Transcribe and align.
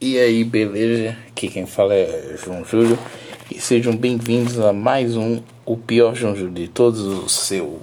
E 0.00 0.16
aí, 0.16 0.44
beleza? 0.44 1.16
Aqui 1.26 1.48
quem 1.48 1.66
fala 1.66 1.92
é 1.92 2.36
João 2.36 2.64
Júlio 2.64 2.96
e 3.50 3.60
sejam 3.60 3.96
bem-vindos 3.96 4.56
a 4.60 4.72
mais 4.72 5.16
um 5.16 5.42
O 5.66 5.76
Pior 5.76 6.14
João 6.14 6.36
Júlio 6.36 6.54
de 6.54 6.68
todos, 6.68 7.00
o 7.00 7.28
seu 7.28 7.82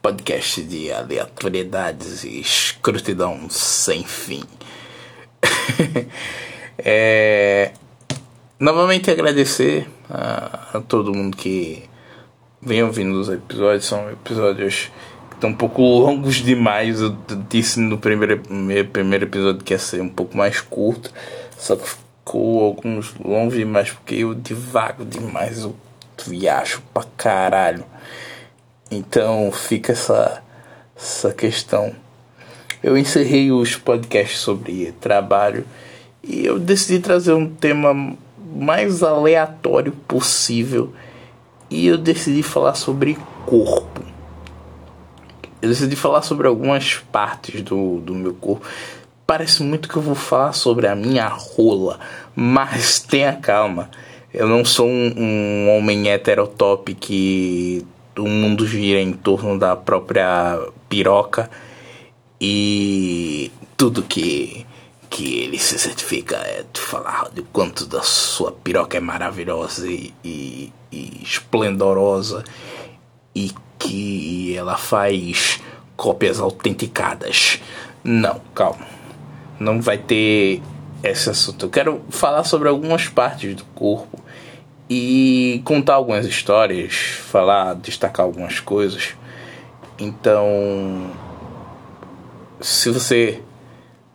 podcast 0.00 0.62
de 0.62 0.92
aleatoriedades 0.92 2.22
e 2.22 2.38
escrutidão 2.38 3.50
sem 3.50 4.04
fim. 4.04 4.44
é... 6.78 7.72
Novamente 8.60 9.10
agradecer 9.10 9.88
a, 10.08 10.68
a 10.74 10.80
todo 10.80 11.12
mundo 11.12 11.36
que 11.36 11.82
vem 12.62 12.84
ouvindo 12.84 13.18
os 13.20 13.28
episódios, 13.28 13.84
são 13.84 14.08
episódios 14.12 14.92
estão 15.38 15.50
um 15.50 15.54
pouco 15.54 15.82
longos 15.82 16.36
demais. 16.36 17.00
Eu 17.00 17.16
disse 17.48 17.80
no 17.80 17.96
primeiro, 17.96 18.42
primeiro 18.92 19.24
episódio 19.24 19.64
que 19.64 19.72
ia 19.72 19.78
ser 19.78 20.02
um 20.02 20.08
pouco 20.08 20.36
mais 20.36 20.60
curto. 20.60 21.12
Só 21.58 21.76
que 21.76 21.86
ficou 21.86 22.64
alguns 22.64 23.14
longos 23.18 23.54
demais 23.54 23.90
porque 23.90 24.14
eu 24.14 24.34
divago 24.34 25.04
demais. 25.04 25.64
Eu 25.64 25.76
viajo 26.24 26.82
pra 26.94 27.04
caralho. 27.16 27.84
Então 28.90 29.52
fica 29.52 29.92
essa, 29.92 30.42
essa 30.96 31.32
questão. 31.32 31.92
Eu 32.82 32.96
encerrei 32.96 33.52
os 33.52 33.76
podcasts 33.76 34.38
sobre 34.38 34.92
trabalho 35.00 35.66
e 36.22 36.46
eu 36.46 36.58
decidi 36.58 37.00
trazer 37.00 37.32
um 37.32 37.52
tema 37.52 38.16
mais 38.54 39.02
aleatório 39.02 39.92
possível. 39.92 40.94
E 41.68 41.86
eu 41.86 41.98
decidi 41.98 42.42
falar 42.42 42.74
sobre 42.74 43.18
corpo 43.44 44.08
eu 45.60 45.68
decidi 45.68 45.96
falar 45.96 46.22
sobre 46.22 46.46
algumas 46.46 46.94
partes 47.10 47.62
do, 47.62 48.00
do 48.00 48.14
meu 48.14 48.32
corpo. 48.34 48.66
Parece 49.28 49.62
muito 49.62 49.90
que 49.90 49.96
eu 49.96 50.00
vou 50.00 50.14
falar 50.14 50.54
sobre 50.54 50.86
a 50.86 50.94
minha 50.94 51.28
rola, 51.28 52.00
mas 52.34 52.98
tenha 53.00 53.34
calma. 53.34 53.90
Eu 54.32 54.48
não 54.48 54.64
sou 54.64 54.88
um, 54.88 55.12
um 55.18 55.76
homem 55.76 56.08
heterotop 56.08 56.94
que 56.94 57.86
o 58.16 58.26
mundo 58.26 58.66
gira 58.66 58.98
em 58.98 59.12
torno 59.12 59.58
da 59.58 59.76
própria 59.76 60.58
piroca 60.88 61.50
e 62.40 63.52
tudo 63.76 64.02
que 64.02 64.66
que 65.10 65.40
ele 65.40 65.58
se 65.58 65.78
certifica 65.78 66.36
é 66.36 66.64
de 66.72 66.80
falar 66.80 67.28
de 67.28 67.42
quanto 67.42 67.84
da 67.84 68.00
sua 68.00 68.50
piroca 68.50 68.96
é 68.96 69.00
maravilhosa 69.00 69.86
e, 69.86 70.14
e, 70.24 70.72
e 70.90 71.20
esplendorosa 71.22 72.44
e 73.34 73.52
que 73.78 74.56
ela 74.56 74.78
faz 74.78 75.60
cópias 75.98 76.40
autenticadas. 76.40 77.60
Não, 78.02 78.40
calma. 78.54 78.97
Não 79.58 79.80
vai 79.80 79.98
ter 79.98 80.62
esse 81.02 81.30
assunto. 81.30 81.66
Eu 81.66 81.70
quero 81.70 82.02
falar 82.10 82.44
sobre 82.44 82.68
algumas 82.68 83.08
partes 83.08 83.54
do 83.54 83.64
corpo 83.74 84.18
e 84.88 85.60
contar 85.64 85.94
algumas 85.94 86.26
histórias, 86.26 86.94
falar, 86.94 87.74
destacar 87.74 88.24
algumas 88.24 88.60
coisas. 88.60 89.14
Então, 89.98 91.10
se 92.60 92.90
você, 92.90 93.42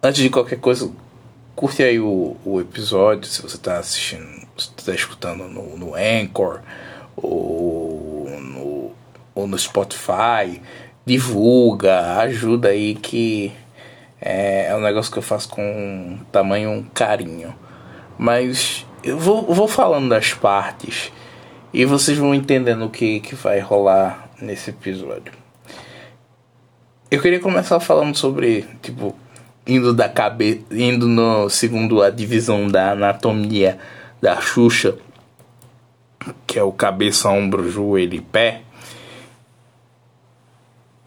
antes 0.01 0.21
de 0.21 0.29
qualquer 0.29 0.59
coisa, 0.59 0.91
curte 1.55 1.83
aí 1.83 1.99
o, 1.99 2.35
o 2.43 2.59
episódio. 2.59 3.29
Se 3.29 3.41
você 3.41 3.55
está 3.55 3.77
assistindo, 3.77 4.47
está 4.57 4.93
escutando 4.93 5.43
no, 5.45 5.77
no 5.77 5.95
Anchor 5.95 6.61
ou 7.15 8.29
no, 8.39 8.91
ou 9.35 9.47
no 9.47 9.57
Spotify, 9.57 10.61
divulga, 11.05 12.17
ajuda 12.17 12.69
aí 12.69 12.95
que 12.95 13.51
é, 14.25 14.67
é 14.67 14.75
um 14.75 14.79
negócio 14.79 15.11
que 15.11 15.17
eu 15.17 15.23
faço 15.23 15.49
com 15.49 16.17
tamanho 16.31 16.87
carinho. 16.93 17.53
Mas 18.17 18.85
eu 19.03 19.17
vou, 19.17 19.53
vou 19.53 19.67
falando 19.67 20.07
das 20.07 20.33
partes 20.33 21.11
e 21.73 21.83
vocês 21.83 22.17
vão 22.17 22.33
entendendo 22.33 22.85
o 22.85 22.89
que, 22.89 23.19
que 23.19 23.35
vai 23.35 23.59
rolar 23.59 24.29
nesse 24.41 24.69
episódio. 24.69 25.33
Eu 27.11 27.21
queria 27.21 27.39
começar 27.39 27.79
falando 27.81 28.15
sobre, 28.15 28.65
tipo, 28.81 29.13
indo 29.67 29.93
da 29.93 30.07
cabeça, 30.07 30.61
indo 30.71 31.07
no 31.07 31.49
segundo 31.49 32.01
a 32.01 32.09
divisão 32.09 32.67
da 32.67 32.91
anatomia 32.91 33.77
da 34.21 34.39
Xuxa, 34.39 34.95
que 36.47 36.57
é 36.57 36.63
o 36.63 36.71
cabeça, 36.71 37.29
ombro, 37.29 37.69
joelho 37.69 38.15
e 38.15 38.21
pé. 38.21 38.61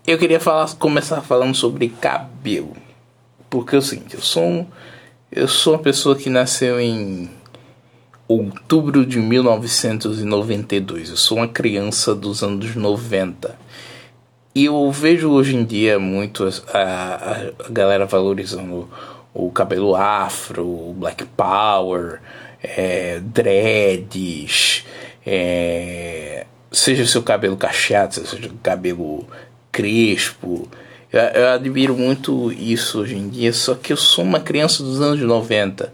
Eu 0.07 0.19
queria 0.19 0.39
falar, 0.39 0.69
começar 0.75 1.23
falando 1.23 1.55
sobre 1.55 1.89
cabelo. 1.89 2.86
Porque 3.49 3.77
é 3.77 3.79
o 3.79 3.83
seguinte, 3.83 4.15
eu 4.15 4.23
sou, 4.23 4.45
um, 4.45 4.67
eu 5.31 5.49
sou 5.49 5.75
uma 5.75 5.83
pessoa 5.83 6.17
que 6.17 6.29
nasceu 6.29 6.81
em 6.81 7.31
outubro 8.29 9.07
de 9.07 9.19
1992. 9.19 11.11
Eu 11.11 11.17
sou 11.17 11.39
uma 11.39 11.49
criança 11.49 12.15
dos 12.15 12.43
anos 12.43 12.75
90. 12.75 13.57
E 14.55 14.65
eu 14.65 14.91
vejo 14.91 15.31
hoje 15.31 15.55
em 15.55 15.65
dia 15.65 15.99
muito 15.99 16.49
a, 16.73 17.53
a 17.69 17.71
galera 17.71 18.07
valorizando 18.07 18.89
o 19.35 19.51
cabelo 19.51 19.95
afro, 19.95 20.65
o 20.65 20.95
black 20.99 21.27
power, 21.27 22.21
é, 22.63 23.21
dreads, 23.21 24.85
é, 25.27 26.47
seja 26.73 27.03
o 27.03 27.07
seu 27.07 27.23
cabelo 27.23 27.57
cacheado, 27.57 28.15
seja 28.15 28.49
o 28.49 28.59
cabelo 28.63 29.27
crespo. 29.71 30.67
Eu, 31.17 31.23
eu, 31.23 31.49
admiro 31.49 31.97
muito 31.97 32.53
isso 32.53 33.01
hoje 33.01 33.17
em 33.17 33.31
dia, 33.31 33.51
só 33.51 33.75
que 33.75 33.91
eu 33.91 33.97
sou 33.97 34.23
uma 34.23 34.39
criança 34.39 34.83
dos 34.83 35.01
anos 35.01 35.19
90. 35.19 35.91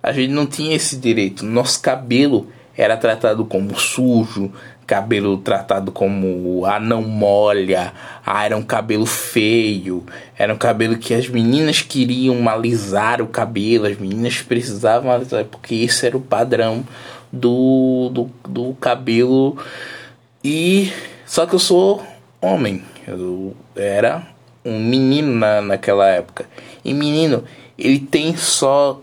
A 0.00 0.12
gente 0.12 0.32
não 0.32 0.46
tinha 0.46 0.76
esse 0.76 0.96
direito. 0.96 1.44
Nosso 1.44 1.82
cabelo 1.82 2.46
era 2.76 2.96
tratado 2.96 3.44
como 3.44 3.76
sujo, 3.76 4.52
cabelo 4.86 5.38
tratado 5.38 5.90
como 5.90 6.64
ah 6.66 6.78
não 6.78 7.02
molha, 7.02 7.92
ah 8.24 8.44
era 8.44 8.56
um 8.56 8.62
cabelo 8.62 9.06
feio, 9.06 10.06
era 10.38 10.54
um 10.54 10.56
cabelo 10.56 10.98
que 10.98 11.12
as 11.12 11.28
meninas 11.28 11.82
queriam 11.82 12.48
alisar 12.48 13.20
o 13.20 13.26
cabelo, 13.26 13.86
as 13.86 13.98
meninas 13.98 14.40
precisavam 14.40 15.10
alisar 15.10 15.44
porque 15.46 15.74
esse 15.74 16.06
era 16.06 16.16
o 16.16 16.20
padrão 16.20 16.84
do, 17.32 18.08
do, 18.12 18.30
do 18.48 18.74
cabelo 18.74 19.58
e 20.44 20.92
só 21.26 21.44
que 21.44 21.56
eu 21.56 21.58
sou 21.58 22.06
homem, 22.40 22.84
eu 23.08 23.56
era 23.74 24.33
um 24.64 24.78
menino 24.78 25.34
na, 25.34 25.60
naquela 25.60 26.06
época. 26.06 26.48
E 26.84 26.94
menino, 26.94 27.44
ele 27.78 27.98
tem 27.98 28.36
só. 28.36 29.00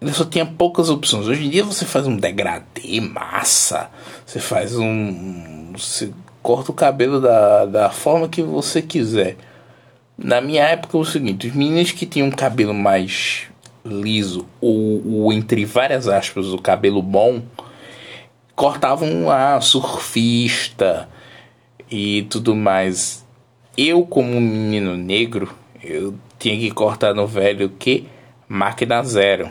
Ele 0.00 0.12
só 0.12 0.24
tinha 0.24 0.44
poucas 0.44 0.90
opções. 0.90 1.26
Hoje 1.26 1.46
em 1.46 1.50
dia 1.50 1.64
você 1.64 1.84
faz 1.84 2.06
um 2.06 2.16
degradê 2.16 3.00
massa. 3.00 3.90
Você 4.24 4.40
faz 4.40 4.76
um. 4.76 5.72
Você 5.72 6.12
corta 6.42 6.70
o 6.70 6.74
cabelo 6.74 7.20
da, 7.20 7.66
da 7.66 7.90
forma 7.90 8.28
que 8.28 8.42
você 8.42 8.80
quiser. 8.80 9.36
Na 10.16 10.40
minha 10.40 10.62
época 10.62 10.96
é 10.96 11.00
o 11.00 11.04
seguinte: 11.04 11.48
os 11.48 11.54
meninos 11.54 11.92
que 11.92 12.06
tinham 12.06 12.30
cabelo 12.30 12.74
mais 12.74 13.48
liso, 13.84 14.46
ou, 14.60 15.02
ou 15.06 15.32
entre 15.32 15.64
várias 15.64 16.08
aspas, 16.08 16.46
o 16.46 16.58
cabelo 16.58 17.02
bom, 17.02 17.42
cortavam 18.54 19.30
a 19.30 19.60
surfista 19.60 21.08
e 21.90 22.22
tudo 22.30 22.54
mais. 22.54 23.25
Eu, 23.76 24.06
como 24.06 24.40
menino 24.40 24.96
negro, 24.96 25.54
eu 25.82 26.14
tinha 26.38 26.58
que 26.58 26.70
cortar 26.70 27.14
no 27.14 27.26
velho 27.26 27.68
que 27.68 28.06
máquina 28.48 29.02
zero. 29.02 29.50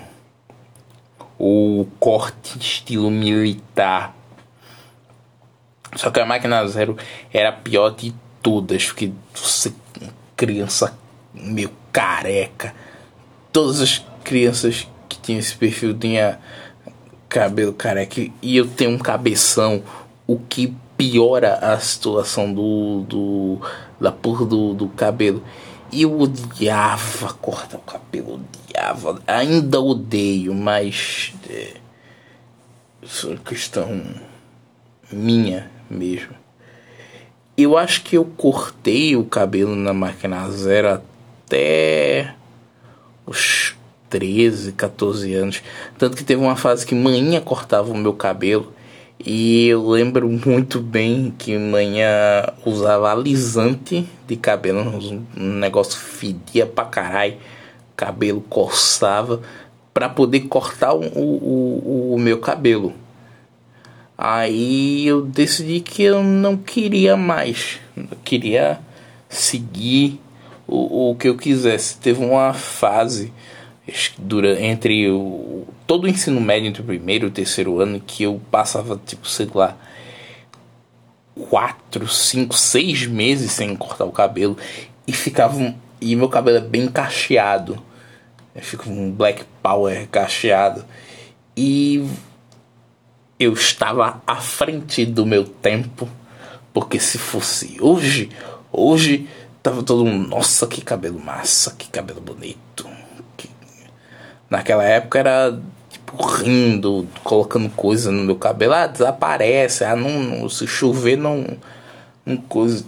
O 1.38 1.86
corte 2.00 2.58
estilo 2.58 3.12
militar. 3.12 4.16
Só 5.96 6.10
que 6.10 6.20
a 6.20 6.26
máquina 6.26 6.68
zero 6.68 6.98
era 7.32 7.50
a 7.50 7.54
pior 7.54 7.92
de 7.92 8.14
todas, 8.42 8.86
porque 8.86 9.12
você 9.34 9.72
criança 10.36 10.98
meio 11.34 11.72
careca. 11.92 12.74
Todas 13.52 13.82
as 13.82 14.04
crianças 14.24 14.88
que 15.08 15.18
tinham 15.18 15.40
esse 15.40 15.56
perfil 15.56 15.98
tinha 15.98 16.40
cabelo 17.30 17.74
careca 17.74 18.22
e 18.42 18.58
eu 18.58 18.68
tenho 18.68 18.92
um 18.92 18.98
cabeção, 18.98 19.84
o 20.28 20.40
que 20.40 20.74
piora 20.98 21.56
a 21.56 21.80
situação 21.80 22.54
do, 22.54 23.02
do 23.08 23.62
da 24.00 24.12
porra 24.12 24.46
do, 24.46 24.74
do 24.74 24.88
cabelo. 24.90 25.44
E 25.92 26.02
eu 26.02 26.20
odiava 26.20 27.34
cortar 27.34 27.78
o 27.78 27.82
cabelo, 27.82 28.40
odiava, 28.40 29.22
ainda 29.28 29.80
odeio, 29.80 30.54
mas 30.54 31.34
é, 31.50 31.74
isso 33.02 33.32
é 33.32 33.38
questão 33.38 34.04
minha 35.12 35.70
mesmo. 35.90 36.34
Eu 37.58 37.78
acho 37.78 38.02
que 38.04 38.18
eu 38.18 38.26
cortei 38.26 39.16
o 39.16 39.24
cabelo 39.24 39.76
na 39.76 39.94
máquina 39.94 40.50
zero 40.50 40.90
até 40.90 42.36
os 43.26 43.76
13, 44.10 44.74
14 44.74 45.34
anos. 45.34 45.64
Tanto 45.98 46.18
que 46.18 46.24
teve 46.24 46.42
uma 46.42 46.56
fase 46.56 46.86
que 46.86 46.94
manhã 46.94 47.40
cortava 47.40 47.92
o 47.92 47.98
meu 47.98 48.14
cabelo 48.14 48.74
e 49.20 49.68
eu 49.68 49.88
lembro 49.88 50.30
muito 50.30 50.80
bem 50.80 51.34
que 51.38 51.58
manhã 51.58 52.46
usava 52.66 53.12
alisante 53.12 54.08
de 54.28 54.36
cabelo, 54.36 54.82
um 55.38 55.54
negócio 55.54 55.98
fedia 55.98 56.66
pra 56.66 56.86
caralho, 56.86 57.38
cabelo 57.96 58.42
coçava. 58.42 59.42
para 59.94 60.10
poder 60.10 60.42
cortar 60.42 60.94
o, 60.94 61.00
o, 61.00 62.14
o 62.16 62.20
meu 62.20 62.40
cabelo. 62.40 62.94
Aí 64.18 65.08
eu 65.08 65.22
decidi 65.22 65.80
que 65.80 66.04
eu 66.04 66.22
não 66.22 66.58
queria 66.58 67.16
mais, 67.16 67.80
eu 67.96 68.18
queria 68.24 68.80
seguir 69.30 70.20
o, 70.68 71.12
o 71.12 71.16
que 71.16 71.30
eu 71.30 71.38
quisesse. 71.38 71.98
Teve 71.98 72.24
uma 72.24 72.54
fase 72.54 73.34
dura, 74.18 74.62
entre 74.62 75.10
o, 75.10 75.68
todo 75.86 76.06
o 76.06 76.08
ensino 76.08 76.42
médio, 76.42 76.68
entre 76.68 76.82
o 76.82 76.86
primeiro 76.86 77.26
e 77.26 77.30
o 77.30 77.32
terceiro 77.32 77.80
ano, 77.80 78.00
que 78.00 78.24
eu 78.24 78.42
passava, 78.52 79.00
tipo, 79.06 79.28
sei 79.28 79.48
lá, 79.54 79.78
quatro, 81.50 82.08
cinco, 82.08 82.56
seis 82.56 83.06
meses 83.06 83.52
sem 83.52 83.76
cortar 83.76 84.06
o 84.06 84.12
cabelo 84.12 84.58
e 85.08 85.14
ficava. 85.14 85.76
E 86.02 86.16
meu 86.16 86.30
cabelo 86.30 86.58
é 86.58 86.62
bem 86.62 86.88
cacheado. 86.88 87.82
Fica 88.56 88.90
um 88.90 89.12
black 89.12 89.44
power 89.62 90.08
cacheado. 90.08 90.86
E 91.56 92.08
eu 93.40 93.54
estava 93.54 94.22
à 94.26 94.36
frente 94.38 95.06
do 95.06 95.26
meu 95.26 95.44
tempo. 95.44 96.08
Porque 96.74 97.00
se 97.00 97.18
fosse 97.18 97.78
hoje, 97.80 98.30
hoje 98.72 99.30
tava 99.64 99.82
todo 99.82 100.06
mundo, 100.06 100.28
nossa, 100.28 100.68
que 100.68 100.82
cabelo 100.82 101.20
massa, 101.20 101.74
que 101.78 101.88
cabelo 101.88 102.20
bonito. 102.20 102.95
Que... 104.48 104.54
Naquela 104.54 104.84
época 104.84 105.20
era 105.20 105.60
tipo 105.90 106.24
rindo, 106.24 107.08
colocando 107.24 107.70
coisa 107.70 108.12
no 108.12 108.24
meu 108.24 108.36
cabelo, 108.36 108.74
ah, 108.74 108.88
desaparece, 108.88 109.84
ah, 109.84 109.96
não, 109.96 110.22
não 110.22 110.50
se 110.50 110.68
chover 110.68 111.18
não, 111.18 111.46
não 112.26 112.38
coisa. 112.38 112.86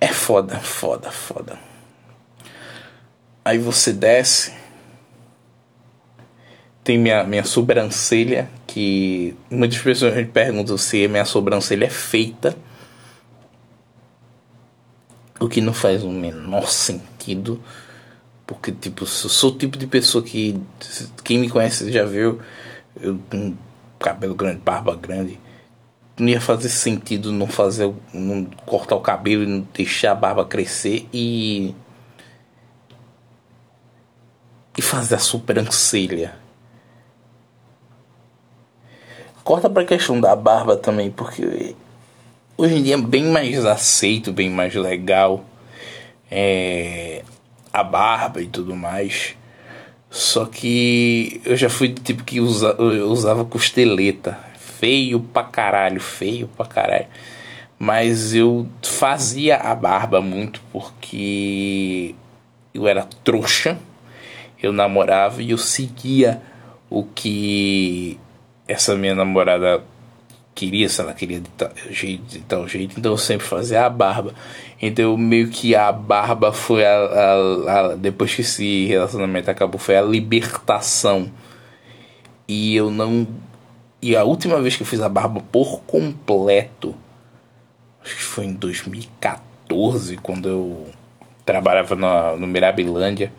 É 0.00 0.08
foda, 0.08 0.58
foda, 0.58 1.10
foda. 1.10 1.58
Aí 3.44 3.58
você 3.58 3.92
desce 3.92 4.52
tem 6.84 6.98
minha, 6.98 7.22
minha 7.24 7.44
sobrancelha, 7.44 8.50
que 8.66 9.36
muitas 9.50 9.78
pessoas 9.78 10.14
me 10.14 10.24
perguntam 10.24 10.76
se 10.76 11.06
minha 11.06 11.24
sobrancelha 11.24 11.84
é 11.84 11.90
feita. 11.90 12.56
O 15.38 15.48
que 15.48 15.60
não 15.60 15.72
faz 15.72 16.02
o 16.02 16.10
menor 16.10 16.68
sentido. 16.68 17.62
Porque, 18.46 18.72
tipo, 18.72 19.04
eu 19.04 19.06
sou 19.06 19.50
o 19.50 19.56
tipo 19.56 19.76
de 19.78 19.86
pessoa 19.86 20.22
que. 20.22 20.60
Quem 21.24 21.38
me 21.38 21.48
conhece 21.48 21.90
já 21.90 22.04
viu. 22.04 22.40
Eu 23.00 23.18
com 23.30 23.54
cabelo 23.98 24.34
grande, 24.34 24.60
barba 24.60 24.96
grande. 24.96 25.38
Não 26.18 26.28
ia 26.28 26.40
fazer 26.40 26.68
sentido 26.68 27.32
não 27.32 27.46
fazer. 27.46 27.92
Não 28.12 28.44
cortar 28.66 28.96
o 28.96 29.00
cabelo 29.00 29.44
e 29.44 29.46
não 29.46 29.66
deixar 29.72 30.12
a 30.12 30.14
barba 30.14 30.44
crescer 30.44 31.08
e. 31.12 31.74
E 34.76 34.80
fazer 34.80 35.16
a 35.16 35.18
sobrancelha 35.18 36.34
Corta 39.44 39.68
pra 39.68 39.84
questão 39.84 40.20
da 40.20 40.36
barba 40.36 40.76
também, 40.76 41.10
porque 41.10 41.74
hoje 42.56 42.74
em 42.76 42.82
dia 42.82 42.94
é 42.94 42.98
bem 42.98 43.24
mais 43.24 43.66
aceito, 43.66 44.32
bem 44.32 44.48
mais 44.48 44.74
legal 44.74 45.44
é, 46.30 47.22
a 47.72 47.82
barba 47.82 48.40
e 48.40 48.46
tudo 48.46 48.76
mais. 48.76 49.36
Só 50.10 50.44
que 50.44 51.40
eu 51.44 51.56
já 51.56 51.70
fui 51.70 51.88
do 51.88 52.00
tipo 52.00 52.22
que 52.22 52.40
usa, 52.40 52.80
usava 52.80 53.44
costeleta. 53.44 54.38
Feio 54.58 55.20
pra 55.20 55.44
caralho, 55.44 56.00
feio 56.00 56.48
pra 56.48 56.66
caralho. 56.66 57.06
Mas 57.78 58.34
eu 58.34 58.68
fazia 58.82 59.56
a 59.56 59.74
barba 59.74 60.20
muito 60.20 60.60
porque 60.72 62.14
eu 62.74 62.86
era 62.86 63.08
trouxa. 63.24 63.78
Eu 64.62 64.72
namorava 64.72 65.42
e 65.42 65.50
eu 65.50 65.58
seguia 65.58 66.40
o 66.88 67.04
que 67.04 68.18
essa 68.68 68.94
minha 68.94 69.14
namorada 69.14 69.82
queria, 70.54 70.88
se 70.88 71.00
ela 71.00 71.12
queria 71.12 71.40
de 71.40 71.48
tal 71.50 71.70
jeito, 71.90 72.24
de 72.24 72.40
tal 72.40 72.68
jeito, 72.68 72.98
então 72.98 73.12
eu 73.12 73.18
sempre 73.18 73.46
fazia 73.46 73.84
a 73.84 73.90
barba. 73.90 74.34
Então 74.80 75.16
meio 75.16 75.48
que 75.48 75.74
a 75.74 75.90
barba 75.92 76.52
foi 76.52 76.84
a, 76.84 76.96
a, 76.96 77.80
a, 77.92 77.94
depois 77.96 78.34
que 78.34 78.42
esse 78.42 78.86
relacionamento 78.86 79.50
acabou 79.50 79.78
foi 79.78 79.96
a 79.96 80.02
libertação. 80.02 81.30
E 82.46 82.76
eu 82.76 82.90
não 82.90 83.26
e 84.00 84.16
a 84.16 84.24
última 84.24 84.60
vez 84.60 84.76
que 84.76 84.82
eu 84.82 84.86
fiz 84.86 85.00
a 85.00 85.08
barba 85.08 85.40
por 85.52 85.82
completo, 85.82 86.94
acho 88.04 88.16
que 88.16 88.22
foi 88.22 88.46
em 88.46 88.52
2014, 88.52 90.16
quando 90.16 90.48
eu 90.48 90.86
trabalhava 91.46 91.94
no, 91.94 92.36
no 92.36 92.46
Mirabilândia 92.46 93.32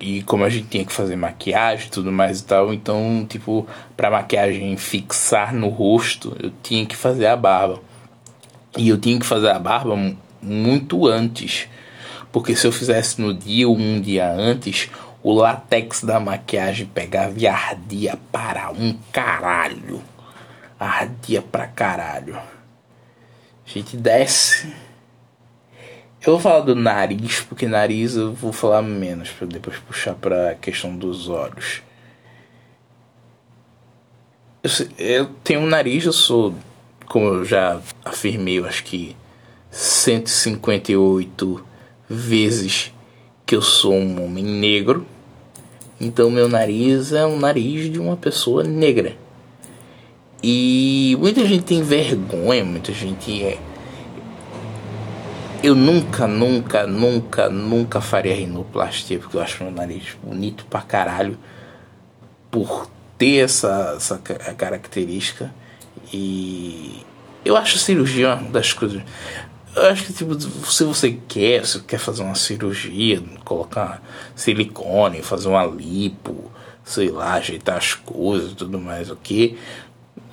e 0.00 0.22
como 0.22 0.44
a 0.44 0.48
gente 0.48 0.68
tinha 0.68 0.84
que 0.84 0.92
fazer 0.92 1.16
maquiagem 1.16 1.88
e 1.88 1.90
tudo 1.90 2.12
mais 2.12 2.40
e 2.40 2.44
tal, 2.44 2.72
então, 2.72 3.26
tipo, 3.28 3.66
pra 3.96 4.10
maquiagem 4.10 4.76
fixar 4.76 5.52
no 5.52 5.68
rosto, 5.68 6.36
eu 6.40 6.52
tinha 6.62 6.86
que 6.86 6.94
fazer 6.94 7.26
a 7.26 7.36
barba. 7.36 7.80
E 8.76 8.88
eu 8.88 8.98
tinha 8.98 9.18
que 9.18 9.26
fazer 9.26 9.50
a 9.50 9.58
barba 9.58 9.96
muito 10.40 11.06
antes. 11.06 11.68
Porque 12.30 12.54
se 12.54 12.66
eu 12.66 12.70
fizesse 12.70 13.20
no 13.20 13.34
dia 13.34 13.68
ou 13.68 13.76
um 13.76 14.00
dia 14.00 14.30
antes, 14.30 14.88
o 15.20 15.32
látex 15.32 16.04
da 16.04 16.20
maquiagem 16.20 16.86
pegava 16.86 17.34
e 17.36 17.46
ardia 17.46 18.16
para 18.30 18.70
um 18.70 18.96
caralho. 19.12 20.00
Ardia 20.78 21.42
pra 21.42 21.66
caralho. 21.66 22.36
A 22.36 23.70
gente 23.70 23.96
desce 23.96 24.72
eu 26.20 26.32
vou 26.32 26.40
falar 26.40 26.60
do 26.60 26.74
nariz, 26.74 27.40
porque 27.40 27.66
nariz 27.66 28.16
eu 28.16 28.32
vou 28.32 28.52
falar 28.52 28.82
menos, 28.82 29.30
para 29.30 29.46
depois 29.46 29.76
puxar 29.78 30.14
para 30.14 30.50
a 30.50 30.54
questão 30.54 30.96
dos 30.96 31.28
olhos. 31.28 31.82
Eu, 34.62 34.70
eu, 34.98 35.26
tenho 35.44 35.60
um 35.60 35.66
nariz, 35.66 36.04
eu 36.04 36.12
sou, 36.12 36.54
como 37.06 37.26
eu 37.26 37.44
já 37.44 37.80
afirmei, 38.04 38.58
eu 38.58 38.66
acho 38.66 38.82
que 38.84 39.16
158 39.70 41.64
vezes 42.08 42.92
que 43.46 43.54
eu 43.54 43.62
sou 43.62 43.94
um 43.94 44.24
homem 44.24 44.44
negro. 44.44 45.06
Então 46.00 46.30
meu 46.30 46.48
nariz 46.48 47.12
é 47.12 47.24
um 47.24 47.38
nariz 47.38 47.90
de 47.90 47.98
uma 47.98 48.16
pessoa 48.16 48.64
negra. 48.64 49.16
E 50.42 51.16
muita 51.18 51.44
gente 51.44 51.64
tem 51.64 51.82
vergonha, 51.82 52.64
muita 52.64 52.92
gente 52.92 53.42
é 53.42 53.58
eu 55.62 55.74
nunca, 55.74 56.26
nunca, 56.26 56.86
nunca, 56.86 57.48
nunca 57.48 58.00
faria 58.00 58.34
rinoplastia, 58.34 59.18
porque 59.18 59.36
eu 59.36 59.40
acho 59.40 59.62
meu 59.62 59.72
nariz 59.72 60.16
bonito 60.22 60.64
pra 60.66 60.80
caralho 60.80 61.36
por 62.50 62.88
ter 63.16 63.44
essa, 63.44 63.94
essa 63.96 64.18
característica. 64.18 65.52
E 66.12 67.02
eu 67.44 67.56
acho 67.56 67.78
cirurgia 67.78 68.34
uma 68.34 68.50
das 68.50 68.72
coisas. 68.72 69.02
Eu 69.74 69.86
acho 69.86 70.04
que 70.04 70.12
tipo, 70.12 70.38
se 70.40 70.84
você 70.84 71.18
quer, 71.28 71.66
se 71.66 71.80
quer 71.80 71.98
fazer 71.98 72.22
uma 72.22 72.34
cirurgia, 72.34 73.22
colocar 73.44 74.02
silicone, 74.34 75.22
fazer 75.22 75.48
uma 75.48 75.64
lipo, 75.66 76.50
sei 76.84 77.10
lá, 77.10 77.34
ajeitar 77.34 77.76
as 77.76 77.94
coisas 77.94 78.52
tudo 78.52 78.78
mais, 78.78 79.10
ok? 79.10 79.58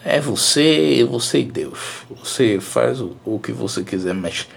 É 0.03 0.21
você, 0.21 1.03
você 1.09 1.39
e 1.39 1.45
Deus. 1.45 1.79
Você 2.23 2.59
faz 2.59 3.01
o, 3.01 3.15
o 3.25 3.39
que 3.39 3.51
você 3.51 3.83
quiser, 3.83 4.13
mas 4.13 4.47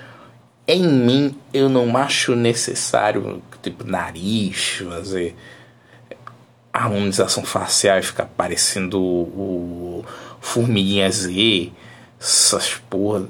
em 0.69 0.83
mim 0.83 1.35
eu 1.53 1.71
não 1.71 1.97
acho 1.97 2.37
necessário, 2.37 3.43
tipo, 3.63 3.85
nariz, 3.85 4.83
fazer 4.87 5.35
harmonização 6.71 7.43
facial 7.43 7.99
e 7.99 8.03
ficar 8.03 8.27
parecendo 8.27 9.03
o, 9.03 10.05
Formiguinha 10.41 11.11
Z, 11.11 11.73
essas 12.21 12.75
porra. 12.89 13.27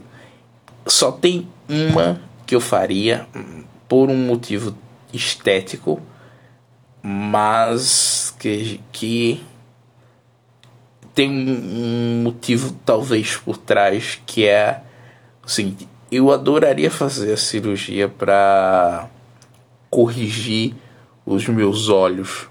Só 0.84 1.12
tem 1.12 1.48
uma 1.68 2.20
que 2.44 2.54
eu 2.54 2.60
faria 2.60 3.26
por 3.88 4.10
um 4.10 4.16
motivo 4.16 4.76
estético, 5.12 6.02
mas 7.02 8.34
que, 8.38 8.80
que 8.92 9.42
tem 11.14 11.30
um 11.30 12.22
motivo 12.24 12.76
talvez 12.84 13.36
por 13.36 13.56
trás 13.56 14.20
que 14.26 14.46
é 14.46 14.82
o 15.44 15.48
seguinte 15.48 15.88
eu 16.10 16.30
adoraria 16.32 16.90
fazer 16.90 17.32
a 17.32 17.36
cirurgia 17.36 18.08
para 18.08 19.08
corrigir 19.90 20.74
os 21.24 21.46
meus 21.46 21.88
olhos 21.88 22.48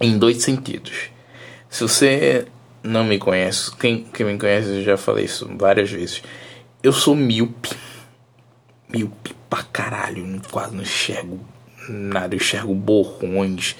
em 0.00 0.18
dois 0.18 0.42
sentidos. 0.42 1.10
Se 1.68 1.82
você 1.82 2.46
não 2.82 3.04
me 3.04 3.18
conhece, 3.18 3.74
quem, 3.76 4.04
quem 4.04 4.26
me 4.26 4.38
conhece 4.38 4.68
eu 4.68 4.82
já 4.82 4.96
falei 4.96 5.24
isso 5.24 5.48
várias 5.56 5.90
vezes. 5.90 6.22
Eu 6.82 6.92
sou 6.92 7.14
míope. 7.14 7.70
Míope 8.88 9.34
pra 9.50 9.62
caralho, 9.64 10.40
quase 10.50 10.74
não 10.74 10.82
enxergo 10.82 11.40
nada, 11.88 12.34
eu 12.34 12.38
enxergo 12.38 12.74
borrões. 12.74 13.76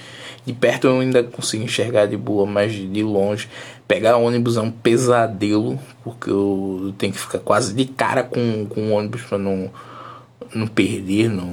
De 0.47 0.53
perto 0.53 0.87
eu 0.87 1.01
ainda 1.01 1.21
consigo 1.23 1.65
enxergar 1.65 2.05
de 2.05 2.15
boa, 2.15 2.45
mas 2.45 2.71
de 2.71 3.03
longe 3.03 3.49
Pegar 3.87 4.17
ônibus 4.17 4.57
é 4.57 4.61
um 4.61 4.69
pesadelo, 4.69 5.79
porque 6.03 6.29
eu 6.29 6.93
tenho 6.97 7.13
que 7.13 7.19
ficar 7.19 7.39
quase 7.39 7.73
de 7.73 7.85
cara 7.85 8.21
com, 8.21 8.65
com 8.65 8.89
o 8.89 8.91
ônibus 8.91 9.21
para 9.21 9.37
não, 9.37 9.71
não 10.53 10.67
perder, 10.67 11.29
não, 11.29 11.47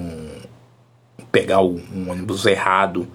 pegar 1.30 1.60
um 1.60 2.10
ônibus 2.10 2.44
errado, 2.44 3.06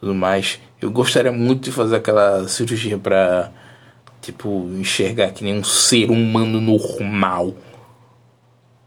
tudo 0.00 0.16
mais. 0.16 0.58
Eu 0.80 0.90
gostaria 0.90 1.30
muito 1.30 1.66
de 1.66 1.70
fazer 1.70 1.94
aquela 1.94 2.48
cirurgia 2.48 2.98
para 2.98 3.52
tipo 4.20 4.68
enxergar 4.80 5.30
que 5.30 5.44
nem 5.44 5.54
um 5.54 5.64
ser 5.64 6.10
humano 6.10 6.60
normal. 6.60 7.54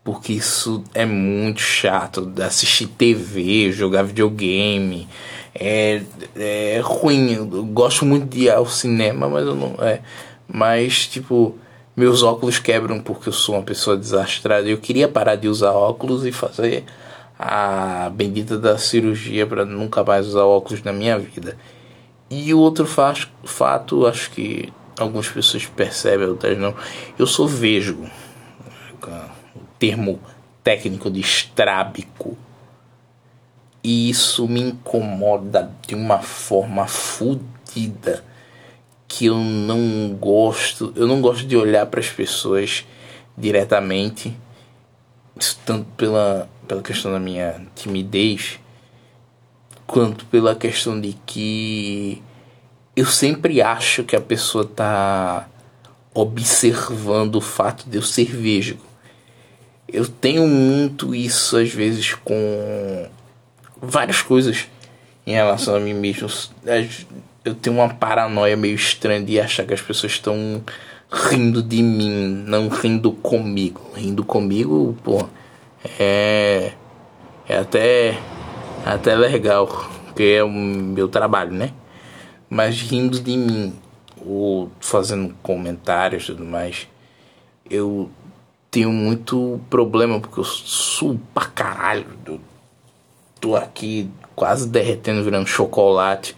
Porque 0.03 0.34
isso 0.34 0.84
é 0.93 1.05
muito 1.05 1.62
chato. 1.62 2.34
Assistir 2.41 2.88
TV, 2.88 3.72
jogar 3.72 4.03
videogame. 4.03 5.08
É, 5.60 6.01
é 6.36 6.80
ruim. 6.82 7.34
Eu 7.34 7.66
gosto 7.66 8.06
muito 8.06 8.28
de 8.28 8.46
ir 8.46 8.50
ao 8.50 8.66
cinema, 8.66 9.28
mas 9.28 9.46
eu 9.46 9.56
não. 9.56 9.75
É, 9.84 10.01
mas, 10.48 11.06
tipo, 11.08 11.56
meus 11.96 12.24
óculos 12.24 12.60
quebram 12.60 13.01
porque 13.01 13.30
eu 13.30 13.34
sou 13.34 13.56
uma 13.56 13.63
pessoa 13.63 13.98
desastrada. 13.98 14.68
Eu 14.68 14.78
queria 14.78 15.08
parar 15.08 15.36
de 15.36 15.48
usar 15.48 15.72
óculos 15.72 16.25
e 16.25 16.32
fazer 16.32 16.86
a 17.38 18.10
bendita 18.13 18.58
da 18.58 18.78
cirurgia 18.78 19.46
para 19.46 19.66
nunca 19.66 20.04
mais 20.04 20.28
usar 20.28 20.44
óculos 20.44 20.84
na 20.84 20.94
minha 20.94 21.20
vida. 21.20 21.58
E 22.30 22.54
o 22.54 22.60
outro 22.60 22.86
fato, 22.86 24.06
acho 24.06 24.32
que 24.32 24.72
algumas 25.00 25.28
pessoas 25.28 25.66
percebem, 25.66 26.28
outras 26.28 26.58
não. 26.58 26.75
Eu 27.18 27.25
sou 27.25 27.48
vesgo. 27.48 28.10
O 29.56 29.62
termo 29.80 30.20
técnico 30.63 31.10
de 31.10 31.22
estrábico. 31.22 32.38
E 33.83 34.09
isso 34.09 34.48
me 34.48 34.62
incomoda 34.62 35.71
de 35.88 35.95
uma 35.95 36.19
forma 36.19 36.86
fodida 36.88 38.24
que 39.07 39.25
eu 39.25 39.38
não 39.38 40.15
gosto. 40.19 40.93
Eu 40.95 41.07
não 41.07 41.21
gosto 41.21 41.48
de 41.48 41.55
olhar 41.55 41.86
para 41.86 42.00
as 42.00 42.09
pessoas 42.09 42.86
diretamente, 43.38 44.36
tanto 45.65 45.86
pela, 45.95 46.50
pela 46.67 46.81
questão 46.81 47.12
da 47.12 47.19
minha 47.19 47.65
timidez 47.75 48.59
quanto 49.88 50.25
pela 50.27 50.55
questão 50.55 51.01
de 51.01 51.17
que 51.25 52.21
eu 52.95 53.07
sempre 53.07 53.59
acho 53.59 54.03
que 54.03 54.15
a 54.15 54.21
pessoa 54.21 54.63
tá 54.63 55.48
observando 56.13 57.38
o 57.38 57.41
fato 57.41 57.89
de 57.89 57.98
eu 57.98 58.01
ser 58.03 58.25
vesgo. 58.25 58.86
Eu 59.88 60.07
tenho 60.07 60.45
muito 60.48 61.15
isso 61.15 61.57
às 61.57 61.74
vezes 61.74 62.13
com 62.13 63.09
várias 63.81 64.21
coisas 64.21 64.67
em 65.25 65.33
relação 65.33 65.75
a 65.75 65.79
mim 65.79 65.93
mesmo. 65.93 66.27
Eu 67.43 67.55
tenho 67.55 67.77
uma 67.77 67.89
paranoia 67.89 68.55
meio 68.57 68.75
estranha 68.75 69.21
de 69.21 69.39
achar 69.39 69.65
que 69.65 69.74
as 69.74 69.81
pessoas 69.81 70.13
estão 70.13 70.63
rindo 71.12 71.63
de 71.63 71.81
mim, 71.81 72.43
não 72.45 72.67
rindo 72.67 73.12
comigo. 73.12 73.81
Rindo 73.95 74.24
comigo, 74.24 74.98
pô, 75.03 75.27
é, 76.00 76.74
é 77.48 77.57
até 77.57 78.17
até 78.86 79.15
legal, 79.15 79.67
porque 79.67 80.24
é 80.24 80.43
o 80.43 80.50
meu 80.50 81.07
trabalho, 81.07 81.51
né? 81.51 81.71
Mas 82.50 82.81
rindo 82.81 83.19
de 83.19 83.38
mim, 83.38 83.74
ou 84.25 84.71
fazendo 84.79 85.36
comentários 85.41 86.24
e 86.24 86.27
tudo 86.27 86.45
mais, 86.45 86.88
eu 87.69 88.09
tenho 88.71 88.91
muito 88.91 89.59
problema, 89.69 90.19
porque 90.19 90.39
eu 90.39 90.43
suo 90.43 91.19
pra 91.33 91.45
caralho. 91.45 92.05
Eu 92.25 92.39
tô 93.39 93.55
aqui 93.55 94.10
quase 94.36 94.67
derretendo, 94.67 95.24
virando 95.24 95.48
chocolate. 95.48 96.36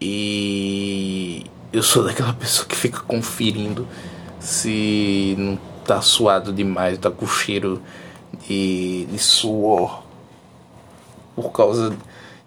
E 0.00 1.44
eu 1.72 1.82
sou 1.82 2.04
daquela 2.04 2.32
pessoa 2.34 2.66
que 2.66 2.76
fica 2.76 3.00
conferindo 3.00 3.86
se 4.40 5.34
não 5.38 5.58
tá 5.84 6.00
suado 6.00 6.52
demais, 6.52 6.98
tá 6.98 7.10
com 7.10 7.26
cheiro 7.26 7.80
de, 8.46 9.06
de 9.06 9.18
suor 9.18 10.02
por 11.34 11.50
causa 11.52 11.96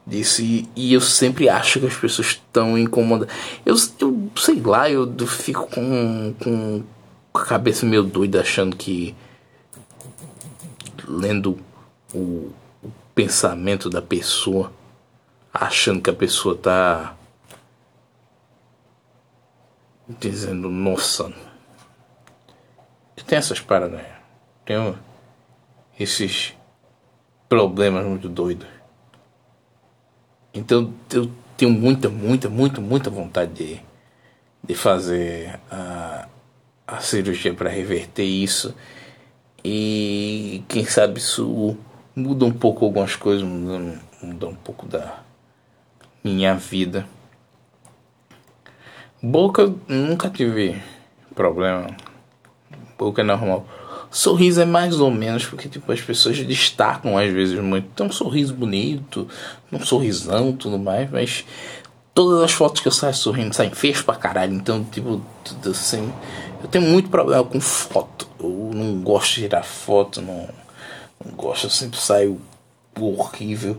disso. 0.05 0.41
E, 0.41 0.67
e, 0.75 0.93
eu 0.93 1.01
sempre 1.01 1.49
acho 1.49 1.79
que 1.79 1.87
as 1.87 1.95
pessoas 1.95 2.27
estão 2.27 2.77
incomodadas. 2.77 3.33
Eu, 3.65 3.75
eu 3.99 4.29
sei 4.35 4.59
lá, 4.61 4.89
eu, 4.89 5.11
eu 5.17 5.27
fico 5.27 5.67
com, 5.67 6.33
com 6.41 6.83
a 7.33 7.45
cabeça 7.45 7.85
meio 7.85 8.03
doida 8.03 8.41
achando 8.41 8.75
que. 8.75 9.15
lendo 11.07 11.57
o, 12.13 12.51
pensamento 13.15 13.89
da 13.89 14.01
pessoa, 14.01 14.71
achando 15.51 16.01
que 16.01 16.09
a 16.09 16.13
pessoa 16.13 16.55
tá. 16.55 17.15
dizendo, 20.19 20.69
nossa. 20.69 21.33
Tenho 23.25 23.39
essas 23.39 23.59
paranoias. 23.59 24.05
Tenho 24.65 24.99
esses 25.97 26.53
problemas 27.49 28.05
muito 28.05 28.29
doidos. 28.29 28.67
Então 30.53 30.93
eu 31.11 31.31
tenho 31.57 31.71
muita, 31.71 32.09
muita, 32.09 32.49
muita, 32.49 32.81
muita 32.81 33.09
vontade 33.09 33.53
de, 33.53 33.81
de 34.63 34.75
fazer 34.75 35.59
a, 35.71 36.27
a 36.85 36.99
cirurgia 36.99 37.53
para 37.53 37.69
reverter 37.69 38.25
isso. 38.25 38.75
E 39.63 40.63
quem 40.67 40.85
sabe 40.85 41.19
isso 41.19 41.77
muda 42.15 42.45
um 42.45 42.51
pouco 42.51 42.85
algumas 42.85 43.15
coisas, 43.15 43.43
muda, 43.43 43.99
muda 44.21 44.47
um 44.47 44.55
pouco 44.55 44.85
da 44.87 45.19
minha 46.23 46.55
vida. 46.55 47.05
Boca 49.21 49.73
nunca 49.87 50.29
tive 50.29 50.81
problema. 51.33 51.87
Boca 52.97 53.21
é 53.21 53.25
normal. 53.25 53.67
Sorriso 54.09 54.61
é 54.61 54.65
mais 54.65 54.99
ou 54.99 55.11
menos 55.11 55.45
porque 55.45 55.67
tipo, 55.67 55.91
as 55.91 55.99
pessoas 55.99 56.37
destacam 56.45 57.17
às 57.17 57.31
vezes 57.33 57.59
muito. 57.59 57.89
Tem 57.89 58.05
um 58.05 58.11
sorriso 58.11 58.53
bonito, 58.53 59.27
um 59.71 59.79
sorrisão 59.79 60.53
tudo 60.53 60.79
mais, 60.79 61.09
mas 61.11 61.43
todas 62.13 62.41
as 62.43 62.53
fotos 62.53 62.81
que 62.81 62.87
eu 62.87 62.91
saio 62.91 63.13
sorrindo 63.13 63.53
saem 63.53 63.71
feias 63.71 64.01
pra 64.01 64.15
caralho. 64.15 64.53
Então, 64.53 64.83
tipo, 64.85 65.21
tudo 65.43 65.71
assim. 65.71 66.11
Eu 66.63 66.69
tenho 66.69 66.85
muito 66.85 67.09
problema 67.09 67.43
com 67.43 67.59
foto. 67.59 68.27
Eu 68.39 68.71
não 68.73 69.01
gosto 69.01 69.35
de 69.35 69.41
tirar 69.41 69.63
foto, 69.63 70.21
não, 70.21 70.47
gosto, 71.31 71.67
eu 71.67 71.69
sempre 71.69 71.99
saio 71.99 72.39
horrível. 72.99 73.77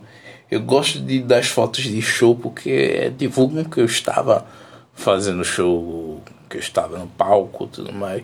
Eu 0.50 0.60
gosto 0.60 1.00
de 1.00 1.20
das 1.20 1.48
fotos 1.48 1.82
de 1.82 2.00
show 2.00 2.34
porque 2.34 3.12
divulgam 3.16 3.64
que 3.64 3.80
eu 3.80 3.84
estava 3.84 4.46
fazendo 4.94 5.44
show, 5.44 6.22
que 6.48 6.56
eu 6.56 6.60
estava 6.60 6.98
no 6.98 7.06
palco 7.06 7.66
tudo 7.66 7.92
mais. 7.92 8.22